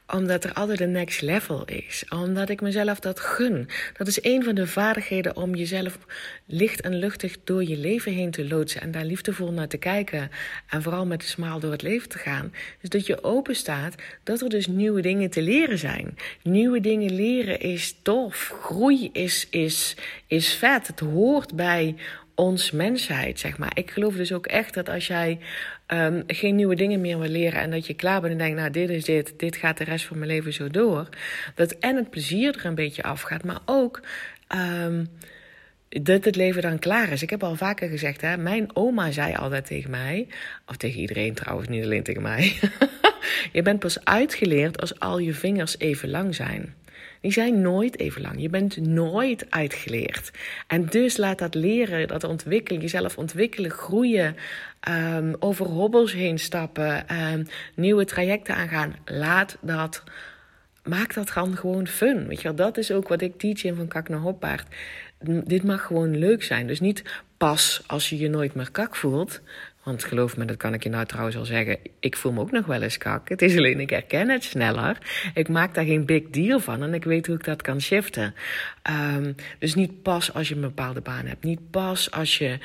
omdat 0.07 0.43
er 0.43 0.53
altijd 0.53 0.79
een 0.79 0.91
next 0.91 1.21
level 1.21 1.65
is. 1.65 2.05
Omdat 2.09 2.49
ik 2.49 2.61
mezelf 2.61 2.99
dat 2.99 3.19
gun. 3.19 3.67
Dat 3.97 4.07
is 4.07 4.23
een 4.23 4.43
van 4.43 4.55
de 4.55 4.67
vaardigheden 4.67 5.35
om 5.35 5.55
jezelf 5.55 5.97
licht 6.45 6.81
en 6.81 6.95
luchtig 6.95 7.37
door 7.43 7.63
je 7.63 7.77
leven 7.77 8.11
heen 8.11 8.31
te 8.31 8.47
loodsen. 8.47 8.81
En 8.81 8.91
daar 8.91 9.05
liefdevol 9.05 9.51
naar 9.51 9.67
te 9.67 9.77
kijken. 9.77 10.31
En 10.69 10.81
vooral 10.81 11.05
met 11.05 11.21
de 11.21 11.27
smaal 11.27 11.59
door 11.59 11.71
het 11.71 11.81
leven 11.81 12.09
te 12.09 12.17
gaan. 12.17 12.53
Dus 12.81 12.89
dat 12.89 13.05
je 13.05 13.23
open 13.23 13.55
staat 13.55 13.95
dat 14.23 14.41
er 14.41 14.49
dus 14.49 14.67
nieuwe 14.67 15.01
dingen 15.01 15.29
te 15.29 15.41
leren 15.41 15.77
zijn. 15.77 16.17
Nieuwe 16.43 16.79
dingen 16.79 17.15
leren 17.15 17.59
is 17.59 17.95
tof. 18.01 18.53
Groei 18.61 19.09
is, 19.13 19.47
is, 19.49 19.95
is 20.27 20.53
vet. 20.53 20.87
Het 20.87 20.99
hoort 20.99 21.55
bij 21.55 21.95
ons 22.35 22.71
mensheid, 22.71 23.39
zeg 23.39 23.57
maar. 23.57 23.71
Ik 23.73 23.91
geloof 23.91 24.15
dus 24.15 24.33
ook 24.33 24.47
echt 24.47 24.73
dat 24.73 24.89
als 24.89 25.07
jij 25.07 25.39
um, 25.93 26.23
geen 26.27 26.55
nieuwe 26.55 26.75
dingen 26.75 27.01
meer 27.01 27.19
wil 27.19 27.29
leren 27.29 27.61
en 27.61 27.71
dat 27.71 27.87
je 27.87 27.93
klaar 27.93 28.21
bent 28.21 28.33
en 28.33 28.39
denkt, 28.39 28.57
nou, 28.57 28.71
dit 28.71 28.89
is 28.89 29.05
dit, 29.05 29.33
dit 29.37 29.55
gaat 29.55 29.77
de 29.77 29.83
rest 29.83 30.05
van 30.05 30.17
mijn 30.17 30.29
leven 30.29 30.53
zo 30.53 30.67
door, 30.67 31.09
dat 31.55 31.71
en 31.71 31.95
het 31.95 32.09
plezier 32.09 32.55
er 32.57 32.65
een 32.65 32.75
beetje 32.75 33.03
afgaat, 33.03 33.43
maar 33.43 33.59
ook 33.65 34.01
um, 34.83 35.09
dat 35.89 36.25
het 36.25 36.35
leven 36.35 36.61
dan 36.61 36.79
klaar 36.79 37.11
is. 37.11 37.21
Ik 37.21 37.29
heb 37.29 37.43
al 37.43 37.55
vaker 37.55 37.89
gezegd, 37.89 38.21
hè, 38.21 38.37
mijn 38.37 38.75
oma 38.75 39.11
zei 39.11 39.35
altijd 39.35 39.65
tegen 39.65 39.89
mij, 39.89 40.27
of 40.65 40.77
tegen 40.77 40.99
iedereen 40.99 41.33
trouwens, 41.33 41.67
niet 41.67 41.83
alleen 41.83 42.03
tegen 42.03 42.21
mij, 42.21 42.59
je 43.51 43.61
bent 43.61 43.79
pas 43.79 44.05
uitgeleerd 44.05 44.81
als 44.81 44.99
al 44.99 45.17
je 45.17 45.33
vingers 45.33 45.79
even 45.79 46.09
lang 46.09 46.35
zijn. 46.35 46.75
Die 47.21 47.31
zijn 47.31 47.61
nooit 47.61 47.99
even 47.99 48.21
lang. 48.21 48.41
Je 48.41 48.49
bent 48.49 48.77
nooit 48.77 49.45
uitgeleerd. 49.49 50.31
En 50.67 50.85
dus 50.85 51.17
laat 51.17 51.37
dat 51.39 51.55
leren, 51.55 52.07
dat 52.07 52.23
ontwikkelen, 52.23 52.81
jezelf 52.81 53.17
ontwikkelen, 53.17 53.71
groeien, 53.71 54.35
um, 54.89 55.35
over 55.39 55.65
hobbels 55.65 56.13
heen 56.13 56.39
stappen, 56.39 57.05
um, 57.33 57.47
nieuwe 57.75 58.05
trajecten 58.05 58.55
aangaan. 58.55 58.95
Laat 59.05 59.57
dat, 59.61 60.03
maak 60.83 61.13
dat 61.13 61.29
gewoon 61.29 61.87
fun. 61.87 62.27
Weet 62.27 62.41
je 62.41 62.43
wel, 62.43 62.55
dat 62.55 62.77
is 62.77 62.91
ook 62.91 63.07
wat 63.07 63.21
ik 63.21 63.37
teach 63.37 63.63
in 63.63 63.75
van 63.75 63.87
Kak 63.87 64.09
naar 64.09 64.19
Hoppaard. 64.19 64.67
Dit 65.43 65.63
mag 65.63 65.85
gewoon 65.85 66.17
leuk 66.17 66.43
zijn. 66.43 66.67
Dus 66.67 66.79
niet 66.79 67.03
pas 67.37 67.83
als 67.87 68.09
je 68.09 68.17
je 68.17 68.29
nooit 68.29 68.53
meer 68.53 68.71
kak 68.71 68.95
voelt. 68.95 69.41
Want 69.89 70.03
geloof 70.03 70.37
me, 70.37 70.45
dat 70.45 70.57
kan 70.57 70.73
ik 70.73 70.83
je 70.83 70.89
nou 70.89 71.05
trouwens 71.05 71.37
al 71.37 71.45
zeggen. 71.45 71.77
Ik 71.99 72.17
voel 72.17 72.31
me 72.31 72.39
ook 72.39 72.51
nog 72.51 72.65
wel 72.65 72.81
eens 72.81 72.97
kak. 72.97 73.29
Het 73.29 73.41
is 73.41 73.57
alleen, 73.57 73.79
ik 73.79 73.89
herken 73.89 74.29
het 74.29 74.43
sneller. 74.43 74.97
Ik 75.33 75.49
maak 75.49 75.73
daar 75.73 75.85
geen 75.85 76.05
big 76.05 76.29
deal 76.29 76.59
van 76.59 76.83
en 76.83 76.93
ik 76.93 77.03
weet 77.03 77.27
hoe 77.27 77.35
ik 77.35 77.43
dat 77.43 77.61
kan 77.61 77.81
shiften. 77.81 78.35
Um, 79.15 79.35
dus 79.59 79.75
niet 79.75 80.01
pas 80.01 80.33
als 80.33 80.49
je 80.49 80.55
een 80.55 80.61
bepaalde 80.61 81.01
baan 81.01 81.25
hebt. 81.25 81.43
Niet 81.43 81.69
pas 81.69 82.11
als 82.11 82.37
je, 82.37 82.57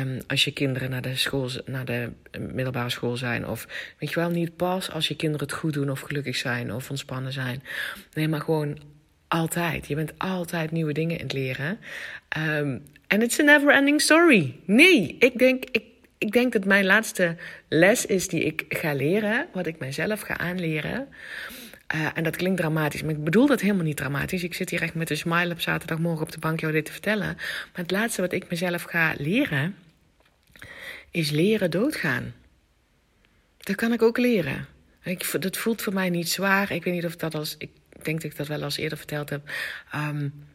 um, 0.00 0.18
als 0.26 0.44
je 0.44 0.52
kinderen 0.52 0.90
naar 0.90 1.02
de, 1.02 1.16
school, 1.16 1.50
naar 1.64 1.84
de 1.84 2.10
middelbare 2.38 2.90
school 2.90 3.16
zijn. 3.16 3.46
Of 3.48 3.66
weet 3.98 4.10
je 4.10 4.20
wel, 4.20 4.30
niet 4.30 4.56
pas 4.56 4.90
als 4.90 5.08
je 5.08 5.16
kinderen 5.16 5.46
het 5.46 5.56
goed 5.56 5.72
doen 5.72 5.90
of 5.90 6.00
gelukkig 6.00 6.36
zijn 6.36 6.72
of 6.72 6.90
ontspannen 6.90 7.32
zijn. 7.32 7.62
Nee, 8.12 8.28
maar 8.28 8.40
gewoon 8.40 8.78
altijd. 9.28 9.86
Je 9.86 9.94
bent 9.94 10.12
altijd 10.18 10.70
nieuwe 10.70 10.92
dingen 10.92 11.16
in 11.16 11.24
het 11.24 11.32
leren. 11.32 11.78
Um, 12.38 12.82
en 13.06 13.22
it's 13.22 13.38
a 13.38 13.42
never 13.42 13.74
ending 13.74 14.00
story. 14.00 14.54
Nee, 14.64 15.16
ik 15.18 15.38
denk, 15.38 15.64
ik 15.70 15.82
ik 16.18 16.32
denk 16.32 16.52
dat 16.52 16.64
mijn 16.64 16.84
laatste 16.84 17.36
les 17.68 18.06
is 18.06 18.28
die 18.28 18.44
ik 18.44 18.64
ga 18.68 18.94
leren, 18.94 19.46
wat 19.52 19.66
ik 19.66 19.78
mijzelf 19.78 20.20
ga 20.20 20.38
aanleren. 20.38 21.08
Uh, 21.94 22.06
en 22.14 22.24
dat 22.24 22.36
klinkt 22.36 22.60
dramatisch, 22.60 23.02
maar 23.02 23.14
ik 23.14 23.24
bedoel 23.24 23.46
dat 23.46 23.60
helemaal 23.60 23.84
niet 23.84 23.96
dramatisch. 23.96 24.42
Ik 24.42 24.54
zit 24.54 24.70
hier 24.70 24.82
echt 24.82 24.94
met 24.94 25.10
een 25.10 25.16
smile 25.16 25.52
op 25.52 25.60
zaterdagmorgen 25.60 26.22
op 26.22 26.32
de 26.32 26.38
bank 26.38 26.60
jou 26.60 26.72
dit 26.72 26.84
te 26.84 26.92
vertellen. 26.92 27.34
Maar 27.36 27.70
het 27.72 27.90
laatste 27.90 28.20
wat 28.20 28.32
ik 28.32 28.50
mezelf 28.50 28.82
ga 28.82 29.14
leren, 29.18 29.76
is 31.10 31.30
leren 31.30 31.70
doodgaan. 31.70 32.34
Dat 33.58 33.76
kan 33.76 33.92
ik 33.92 34.02
ook 34.02 34.18
leren. 34.18 34.66
Ik, 35.02 35.40
dat 35.40 35.56
voelt 35.56 35.82
voor 35.82 35.92
mij 35.92 36.10
niet 36.10 36.28
zwaar. 36.28 36.72
Ik 36.72 36.84
weet 36.84 36.94
niet 36.94 37.04
of 37.04 37.16
dat 37.16 37.34
als. 37.34 37.54
Ik 37.58 37.70
denk 38.02 38.22
dat 38.22 38.30
ik 38.30 38.36
dat 38.36 38.46
wel 38.46 38.62
als 38.62 38.76
eerder 38.76 38.98
verteld 38.98 39.30
heb. 39.30 39.50
Um, 39.94 40.46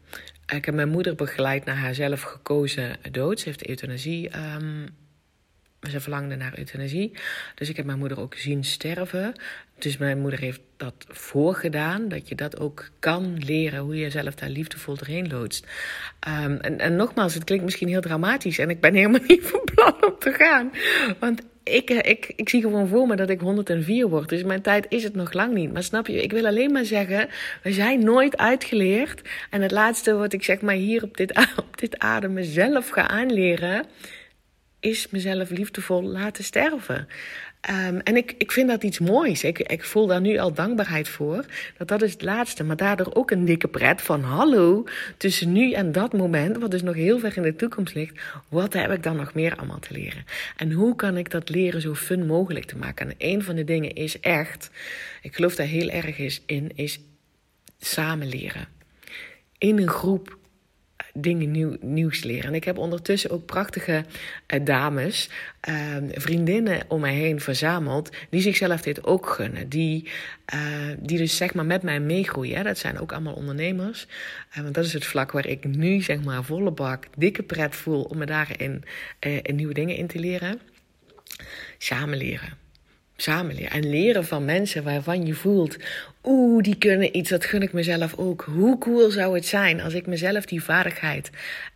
ik 0.46 0.64
heb 0.64 0.74
mijn 0.74 0.88
moeder 0.88 1.14
begeleid 1.14 1.64
naar 1.64 1.76
haar 1.76 1.94
zelf 1.94 2.22
gekozen 2.22 2.96
dood. 3.10 3.40
Ze 3.40 3.48
heeft 3.48 3.68
euthanasie 3.68 4.30
um, 4.36 4.88
ze 5.90 6.00
verlangde 6.00 6.36
naar 6.36 6.58
euthanasie. 6.58 7.12
Dus 7.54 7.68
ik 7.68 7.76
heb 7.76 7.86
mijn 7.86 7.98
moeder 7.98 8.20
ook 8.20 8.34
zien 8.34 8.64
sterven. 8.64 9.34
Dus 9.78 9.96
mijn 9.96 10.18
moeder 10.18 10.40
heeft 10.40 10.60
dat 10.76 10.94
voorgedaan. 11.08 12.08
Dat 12.08 12.28
je 12.28 12.34
dat 12.34 12.60
ook 12.60 12.90
kan 12.98 13.38
leren. 13.38 13.80
Hoe 13.80 13.94
je 13.94 14.00
jezelf 14.00 14.34
daar 14.34 14.48
liefdevol 14.48 14.96
doorheen 14.96 15.28
loodst. 15.28 15.66
Um, 16.28 16.56
en, 16.56 16.78
en 16.78 16.96
nogmaals, 16.96 17.34
het 17.34 17.44
klinkt 17.44 17.64
misschien 17.64 17.88
heel 17.88 18.00
dramatisch. 18.00 18.58
En 18.58 18.70
ik 18.70 18.80
ben 18.80 18.94
helemaal 18.94 19.20
niet 19.28 19.46
van 19.46 19.60
plan 19.74 20.04
om 20.04 20.18
te 20.18 20.32
gaan. 20.32 20.70
Want 21.18 21.42
ik, 21.62 21.90
ik, 21.90 22.32
ik 22.36 22.48
zie 22.48 22.60
gewoon 22.60 22.88
voor 22.88 23.06
me 23.06 23.16
dat 23.16 23.30
ik 23.30 23.40
104 23.40 24.08
word. 24.08 24.28
Dus 24.28 24.42
mijn 24.42 24.62
tijd 24.62 24.86
is 24.88 25.02
het 25.02 25.14
nog 25.14 25.32
lang 25.32 25.54
niet. 25.54 25.72
Maar 25.72 25.82
snap 25.82 26.06
je, 26.06 26.22
ik 26.22 26.32
wil 26.32 26.46
alleen 26.46 26.72
maar 26.72 26.84
zeggen: 26.84 27.28
we 27.62 27.72
zijn 27.72 28.04
nooit 28.04 28.36
uitgeleerd. 28.36 29.22
En 29.50 29.62
het 29.62 29.70
laatste 29.70 30.14
wat 30.14 30.32
ik 30.32 30.44
zeg 30.44 30.60
maar 30.60 30.74
hier 30.74 31.02
op 31.02 31.16
dit, 31.16 31.48
op 31.56 31.78
dit 31.78 31.98
adem 31.98 32.32
mezelf 32.32 32.88
ga 32.88 33.08
aanleren 33.08 33.86
is 34.82 35.08
mezelf 35.10 35.50
liefdevol 35.50 36.02
laten 36.02 36.44
sterven. 36.44 37.08
Um, 37.70 38.00
en 38.00 38.16
ik, 38.16 38.34
ik 38.38 38.52
vind 38.52 38.68
dat 38.68 38.82
iets 38.82 38.98
moois. 38.98 39.44
Ik, 39.44 39.58
ik 39.58 39.84
voel 39.84 40.06
daar 40.06 40.20
nu 40.20 40.38
al 40.38 40.52
dankbaarheid 40.52 41.08
voor. 41.08 41.44
Dat 41.78 41.88
dat 41.88 42.02
is 42.02 42.12
het 42.12 42.22
laatste. 42.22 42.64
Maar 42.64 42.76
daardoor 42.76 43.14
ook 43.14 43.30
een 43.30 43.44
dikke 43.44 43.68
pret 43.68 44.02
van 44.02 44.22
hallo. 44.22 44.84
Tussen 45.16 45.52
nu 45.52 45.72
en 45.72 45.92
dat 45.92 46.12
moment, 46.12 46.56
wat 46.56 46.70
dus 46.70 46.82
nog 46.82 46.94
heel 46.94 47.18
ver 47.18 47.36
in 47.36 47.42
de 47.42 47.56
toekomst 47.56 47.94
ligt. 47.94 48.20
Wat 48.48 48.72
heb 48.72 48.90
ik 48.90 49.02
dan 49.02 49.16
nog 49.16 49.34
meer 49.34 49.56
allemaal 49.56 49.78
te 49.78 49.92
leren? 49.92 50.24
En 50.56 50.72
hoe 50.72 50.96
kan 50.96 51.16
ik 51.16 51.30
dat 51.30 51.48
leren 51.48 51.80
zo 51.80 51.94
fun 51.94 52.26
mogelijk 52.26 52.64
te 52.64 52.76
maken? 52.76 53.08
En 53.08 53.14
een 53.18 53.42
van 53.42 53.54
de 53.54 53.64
dingen 53.64 53.92
is 53.94 54.20
echt, 54.20 54.70
ik 55.22 55.34
geloof 55.34 55.54
daar 55.54 55.66
heel 55.66 55.88
erg 55.88 56.18
is 56.18 56.42
in, 56.46 56.70
is 56.74 57.00
samen 57.78 58.28
leren. 58.28 58.66
In 59.58 59.78
een 59.78 59.88
groep 59.88 60.38
dingen 61.14 61.50
nieuw, 61.50 61.76
nieuws 61.80 62.22
leren. 62.22 62.44
En 62.44 62.54
ik 62.54 62.64
heb 62.64 62.78
ondertussen 62.78 63.30
ook 63.30 63.46
prachtige 63.46 64.04
uh, 64.54 64.64
dames, 64.64 65.30
uh, 65.68 65.96
vriendinnen 66.10 66.82
om 66.88 67.00
mij 67.00 67.14
heen 67.14 67.40
verzameld, 67.40 68.10
die 68.30 68.40
zichzelf 68.40 68.82
dit 68.82 69.04
ook 69.04 69.26
gunnen. 69.26 69.68
Die, 69.68 70.10
uh, 70.54 70.60
die 70.98 71.18
dus 71.18 71.36
zeg 71.36 71.54
maar 71.54 71.66
met 71.66 71.82
mij 71.82 72.00
meegroeien. 72.00 72.64
Dat 72.64 72.78
zijn 72.78 72.98
ook 72.98 73.12
allemaal 73.12 73.34
ondernemers. 73.34 74.06
Uh, 74.56 74.62
want 74.62 74.74
dat 74.74 74.84
is 74.84 74.92
het 74.92 75.04
vlak 75.04 75.32
waar 75.32 75.46
ik 75.46 75.64
nu 75.64 76.00
zeg 76.00 76.22
maar 76.22 76.44
volle 76.44 76.70
bak, 76.70 77.06
dikke 77.16 77.42
pret 77.42 77.76
voel 77.76 78.02
om 78.02 78.18
me 78.18 78.26
daarin 78.26 78.84
in 79.42 79.56
nieuwe 79.56 79.74
dingen 79.74 79.96
in 79.96 80.06
te 80.06 80.18
leren. 80.18 80.60
Samen 81.78 82.16
leren. 82.16 82.61
En 83.16 83.90
leren 83.90 84.24
van 84.24 84.44
mensen 84.44 84.82
waarvan 84.82 85.26
je 85.26 85.34
voelt 85.34 85.76
Oeh, 86.24 86.62
die 86.62 86.76
kunnen 86.76 87.16
iets, 87.16 87.30
dat 87.30 87.44
gun 87.44 87.62
ik 87.62 87.72
mezelf 87.72 88.14
ook. 88.16 88.42
Hoe 88.42 88.78
cool 88.78 89.10
zou 89.10 89.34
het 89.34 89.46
zijn 89.46 89.80
als 89.80 89.94
ik 89.94 90.06
mezelf 90.06 90.44
die 90.44 90.62
vaardigheid 90.62 91.30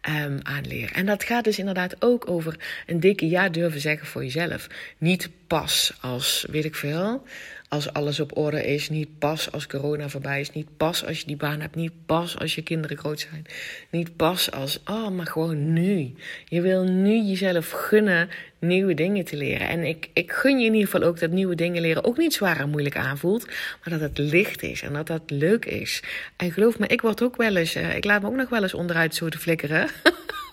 um, 0.09 0.39
aanleer? 0.43 0.93
En 0.93 1.07
dat 1.07 1.25
gaat 1.25 1.45
dus 1.45 1.59
inderdaad 1.59 1.97
ook 1.99 2.31
over 2.31 2.57
een 2.87 3.01
dikke 3.01 3.29
ja 3.29 3.49
durven 3.49 3.81
zeggen 3.81 4.07
voor 4.07 4.23
jezelf. 4.23 4.67
Niet 4.99 5.31
pas 5.47 5.93
als, 6.01 6.47
weet 6.51 6.65
ik 6.65 6.75
veel, 6.75 7.23
als 7.69 7.93
alles 7.93 8.21
op 8.21 8.37
orde 8.37 8.67
is. 8.67 8.89
Niet 8.89 9.19
pas 9.19 9.53
als 9.53 9.67
corona 9.67 10.09
voorbij 10.09 10.41
is. 10.41 10.53
Niet 10.53 10.77
pas 10.77 11.07
als 11.07 11.21
je 11.21 11.27
die 11.27 11.37
baan 11.37 11.61
hebt. 11.61 11.75
Niet 11.75 11.93
pas 12.07 12.39
als 12.39 12.55
je 12.55 12.63
kinderen 12.63 12.97
groot 12.97 13.21
zijn. 13.31 13.47
Niet 13.91 14.17
pas 14.17 14.51
als, 14.51 14.81
oh, 14.85 15.09
maar 15.09 15.27
gewoon 15.27 15.73
nu. 15.73 16.15
Je 16.49 16.61
wil 16.61 16.83
nu 16.83 17.23
jezelf 17.23 17.71
gunnen 17.71 18.29
nieuwe 18.59 18.95
dingen 18.95 19.25
te 19.25 19.37
leren. 19.37 19.69
En 19.69 19.85
ik, 19.85 20.09
ik 20.13 20.33
gun 20.33 20.59
je 20.59 20.67
in 20.67 20.75
ieder 20.75 20.91
geval 20.91 21.09
ook 21.09 21.21
dat 21.21 21.31
nieuwe 21.31 21.55
dingen 21.55 21.83
leren 21.83 22.05
ook 22.05 22.17
niet 22.17 22.35
zwaar 22.35 22.61
en 22.61 22.71
moeilijk 22.71 22.97
aanvoelt. 22.97 23.47
Maar 23.47 23.99
dat 23.99 24.01
het 24.01 24.19
licht 24.19 24.63
is 24.63 24.83
en 24.83 24.93
dat 24.93 25.07
dat 25.07 25.23
leuk 25.27 25.65
is. 25.65 26.03
En 26.37 26.53
geloof 26.53 26.79
me, 26.79 26.87
ik 26.87 27.01
word 27.01 27.23
ook 27.23 27.37
wel 27.37 27.57
eens, 27.57 27.77
uh, 27.77 27.97
ik 27.97 28.05
laat 28.05 28.23
me 28.23 28.29
ook 28.29 28.35
nog 28.35 28.49
wel 28.49 28.63
eens 28.63 28.75
onderuit 28.75 29.15
zo 29.15 29.29
te 29.29 29.39
flikkeren. 29.39 29.89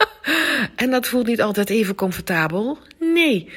en 0.76 0.91
dat 0.91 1.08
voelt 1.08 1.28
niet 1.28 1.41
altijd 1.41 1.69
even 1.69 1.95
comfortabel. 1.95 2.78
Nee. 2.99 3.49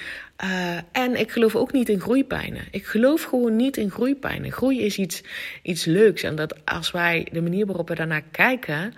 Uh, 0.45 0.77
en 0.93 1.17
ik 1.19 1.31
geloof 1.31 1.57
ook 1.57 1.73
niet 1.73 1.89
in 1.89 2.01
groeipijnen. 2.01 2.63
Ik 2.71 2.87
geloof 2.87 3.23
gewoon 3.23 3.57
niet 3.57 3.77
in 3.77 3.91
groeipijnen. 3.91 4.53
Groei 4.53 4.83
is 4.83 4.99
iets, 4.99 5.23
iets 5.63 5.85
leuks. 5.85 6.23
En 6.23 6.37
dat 6.37 6.65
als 6.65 6.91
wij 6.91 7.27
de 7.33 7.43
manier 7.43 7.67
waarop 7.67 7.89
we 7.89 7.95
daarnaar 7.95 8.25
kijken, 8.31 8.95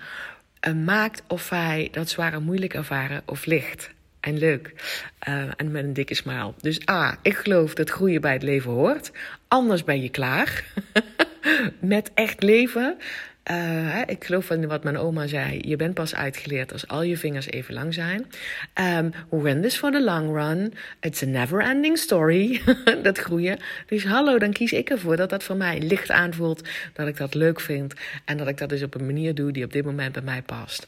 uh, 0.69 0.75
maakt 0.75 1.23
of 1.27 1.49
wij 1.49 1.89
dat 1.93 2.09
zwaar 2.09 2.33
en 2.33 2.43
moeilijk 2.43 2.75
ervaren 2.75 3.23
of 3.27 3.47
licht 3.47 3.91
en 4.21 4.39
leuk. 4.39 4.73
Uh, 5.29 5.45
en 5.57 5.71
met 5.71 5.85
een 5.85 5.93
dikke 5.93 6.15
smile. 6.15 6.53
Dus 6.61 6.89
A, 6.89 7.19
ik 7.23 7.37
geloof 7.37 7.75
dat 7.75 7.91
groeien 7.91 8.21
bij 8.21 8.33
het 8.33 8.43
leven 8.43 8.71
hoort. 8.71 9.13
Anders 9.49 9.85
ben 9.85 10.03
je 10.03 10.09
klaar. 10.09 10.65
met 11.81 12.11
echt 12.15 12.43
leven. 12.43 12.97
Uh, 13.51 14.01
ik 14.07 14.25
geloof 14.25 14.51
in 14.51 14.67
wat 14.67 14.85
mijn 14.85 14.99
oma 14.99 15.27
zei. 15.27 15.59
Je 15.63 15.77
bent 15.77 15.95
pas 15.95 16.15
uitgeleerd 16.15 16.73
als 16.73 16.89
al 16.89 17.03
je 17.03 17.17
vingers 17.17 17.51
even 17.51 17.75
lang 17.75 17.95
zijn. 17.95 18.27
Um, 18.99 19.13
we 19.31 19.41
win 19.41 19.63
this 19.63 19.77
for 19.77 19.91
the 19.91 20.03
long 20.03 20.37
run. 20.37 20.75
It's 21.01 21.23
a 21.23 21.27
never 21.27 21.61
ending 21.61 21.99
story. 21.99 22.61
dat 23.03 23.19
groeien. 23.19 23.59
Dus 23.87 24.05
hallo, 24.05 24.39
dan 24.39 24.53
kies 24.53 24.73
ik 24.73 24.91
ervoor 24.91 25.17
dat 25.17 25.31
dat 25.31 25.43
voor 25.43 25.57
mij 25.57 25.81
licht 25.81 26.11
aanvoelt. 26.11 26.69
Dat 26.93 27.09
ik 27.09 27.17
dat 27.17 27.35
leuk 27.35 27.61
vind. 27.61 27.95
En 28.25 28.37
dat 28.37 28.49
ik 28.49 28.59
dat 28.59 28.69
dus 28.69 28.83
op 28.83 28.95
een 28.95 29.07
manier 29.07 29.35
doe 29.35 29.53
die 29.53 29.65
op 29.65 29.73
dit 29.73 29.85
moment 29.85 30.13
bij 30.13 30.23
mij 30.23 30.43
past. 30.43 30.87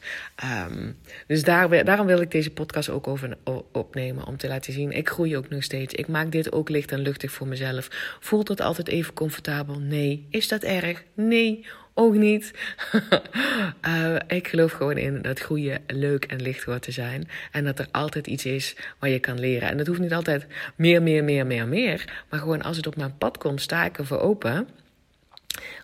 Um, 0.67 0.97
dus 1.27 1.43
daar, 1.43 1.85
daarom 1.85 2.05
wil 2.05 2.21
ik 2.21 2.31
deze 2.31 2.51
podcast 2.51 2.89
ook 2.89 3.07
over 3.07 3.37
opnemen. 3.71 4.27
Om 4.27 4.37
te 4.37 4.47
laten 4.47 4.73
zien, 4.73 4.91
ik 4.91 5.09
groei 5.09 5.37
ook 5.37 5.49
nog 5.49 5.63
steeds. 5.63 5.93
Ik 5.93 6.07
maak 6.07 6.31
dit 6.31 6.51
ook 6.51 6.69
licht 6.69 6.91
en 6.91 6.99
luchtig 6.99 7.31
voor 7.31 7.47
mezelf. 7.47 7.87
Voelt 8.19 8.47
dat 8.47 8.61
altijd 8.61 8.87
even 8.87 9.13
comfortabel? 9.13 9.79
Nee. 9.79 10.27
Is 10.29 10.47
dat 10.47 10.63
erg? 10.63 11.03
Nee 11.13 11.65
ook 11.93 12.13
niet. 12.13 12.53
uh, 13.87 14.15
ik 14.37 14.47
geloof 14.47 14.71
gewoon 14.71 14.97
in 14.97 15.21
dat 15.21 15.39
groeien 15.39 15.83
leuk 15.87 16.25
en 16.25 16.41
licht 16.41 16.63
hoort 16.63 16.81
te 16.81 16.91
zijn. 16.91 17.29
En 17.51 17.63
dat 17.63 17.79
er 17.79 17.87
altijd 17.91 18.27
iets 18.27 18.45
is 18.45 18.75
waar 18.99 19.09
je 19.09 19.19
kan 19.19 19.39
leren. 19.39 19.69
En 19.69 19.77
dat 19.77 19.87
hoeft 19.87 19.99
niet 19.99 20.13
altijd 20.13 20.45
meer, 20.75 21.01
meer, 21.01 21.23
meer, 21.23 21.45
meer, 21.45 21.67
meer. 21.67 22.23
Maar 22.29 22.39
gewoon 22.39 22.61
als 22.61 22.77
het 22.77 22.87
op 22.87 22.95
mijn 22.95 23.17
pad 23.17 23.37
komt, 23.37 23.61
sta 23.61 23.85
ik 23.85 23.97
ervoor 23.97 24.19
open. 24.19 24.67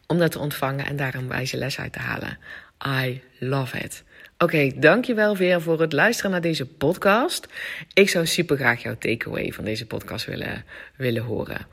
Om 0.07 0.17
dat 0.17 0.31
te 0.31 0.39
ontvangen 0.39 0.85
en 0.85 0.95
daar 0.95 1.15
een 1.15 1.27
wijze 1.27 1.57
les 1.57 1.79
uit 1.79 1.93
te 1.93 1.99
halen. 1.99 2.37
I 2.85 3.21
love 3.39 3.77
it. 3.77 4.03
Oké, 4.37 4.71
dankjewel 4.75 5.37
weer 5.37 5.61
voor 5.61 5.81
het 5.81 5.93
luisteren 5.93 6.31
naar 6.31 6.41
deze 6.41 6.65
podcast. 6.65 7.47
Ik 7.93 8.09
zou 8.09 8.25
super 8.25 8.57
graag 8.57 8.81
jouw 8.81 8.97
takeaway 8.97 9.51
van 9.51 9.63
deze 9.63 9.85
podcast 9.85 10.25
willen, 10.25 10.65
willen 10.95 11.23
horen. 11.23 11.67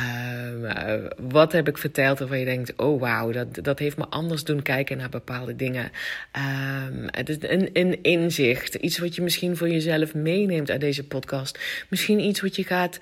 Uh, 0.00 1.04
wat 1.16 1.52
heb 1.52 1.68
ik 1.68 1.78
verteld 1.78 2.18
waarvan 2.18 2.38
je 2.38 2.44
denkt: 2.44 2.76
oh 2.76 3.00
wauw, 3.00 3.32
dat, 3.32 3.64
dat 3.64 3.78
heeft 3.78 3.96
me 3.96 4.06
anders 4.08 4.44
doen 4.44 4.62
kijken 4.62 4.96
naar 4.96 5.08
bepaalde 5.08 5.56
dingen. 5.56 5.90
Uh, 6.36 7.06
het 7.06 7.28
is 7.28 7.36
een, 7.40 7.70
een 7.72 8.02
inzicht, 8.02 8.74
iets 8.74 8.98
wat 8.98 9.14
je 9.14 9.22
misschien 9.22 9.56
voor 9.56 9.68
jezelf 9.68 10.14
meeneemt 10.14 10.70
uit 10.70 10.80
deze 10.80 11.06
podcast. 11.06 11.58
Misschien 11.88 12.20
iets 12.20 12.40
wat 12.40 12.56
je 12.56 12.64
gaat. 12.64 12.98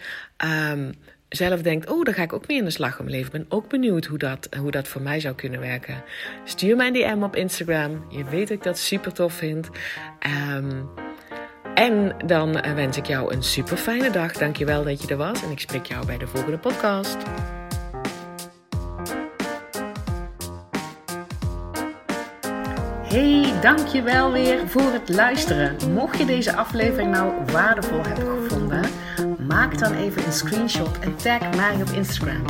Um, 0.73 0.93
zelf 1.29 1.63
denkt, 1.63 1.91
oh, 1.91 2.05
daar 2.05 2.15
ga 2.15 2.23
ik 2.23 2.33
ook 2.33 2.49
mee 2.49 2.59
in 2.59 2.65
de 2.65 2.71
slag 2.71 2.99
mijn 2.99 3.11
leven. 3.11 3.27
Ik 3.27 3.33
ben 3.33 3.47
ook 3.49 3.69
benieuwd 3.69 4.05
hoe 4.05 4.19
dat, 4.19 4.49
hoe 4.59 4.71
dat 4.71 4.89
voor 4.89 5.03
mij 5.03 5.21
zou 5.21 5.35
kunnen 5.35 5.61
werken. 5.61 6.03
Stuur 6.45 6.77
mij 6.77 6.87
een 6.87 6.93
DM 6.93 7.23
op 7.23 7.37
Instagram. 7.37 8.07
Je 8.11 8.25
weet 8.25 8.49
dat 8.49 8.57
ik 8.57 8.63
dat 8.63 8.79
super 8.79 9.13
tof 9.13 9.33
vind. 9.33 9.69
Um, 10.55 10.89
en 11.77 12.13
dan 12.27 12.61
eh, 12.61 12.73
wens 12.73 12.97
ik 12.97 13.07
jou 13.07 13.35
een 13.35 13.43
super 13.43 13.77
fijne 13.77 14.11
dag. 14.11 14.33
Dankjewel 14.33 14.85
dat 14.85 15.03
je 15.03 15.09
er 15.09 15.17
was. 15.17 15.43
En 15.43 15.51
ik 15.51 15.61
spreek 15.61 15.87
jou 15.87 16.07
bij 16.07 16.19
de 16.19 16.27
volgende 16.27 16.59
podcast. 16.59 17.17
Hey, 23.03 23.53
dankjewel 23.61 24.33
weer 24.33 24.69
voor 24.69 24.93
het 24.93 25.09
luisteren. 25.09 25.77
Mocht 25.93 26.19
je 26.19 26.25
deze 26.25 26.57
aflevering 26.57 27.11
nou 27.11 27.33
waardevol 27.53 28.03
hebben 28.03 28.43
gevonden, 28.43 28.85
maak 29.49 29.79
dan 29.79 29.95
even 29.95 30.27
een 30.27 30.33
screenshot 30.33 30.99
en 30.99 31.17
tag 31.17 31.57
mij 31.57 31.75
op 31.75 31.89
Instagram. 31.89 32.45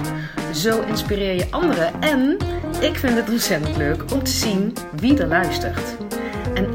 Zo 0.55 0.83
inspireer 0.83 1.35
je 1.35 1.47
anderen 1.51 2.01
en 2.01 2.37
ik 2.81 2.97
vind 2.97 3.17
het 3.17 3.31
ontzettend 3.31 3.77
leuk 3.77 4.13
om 4.13 4.23
te 4.23 4.31
zien 4.31 4.77
wie 5.01 5.19
er 5.19 5.27
luistert. 5.27 6.06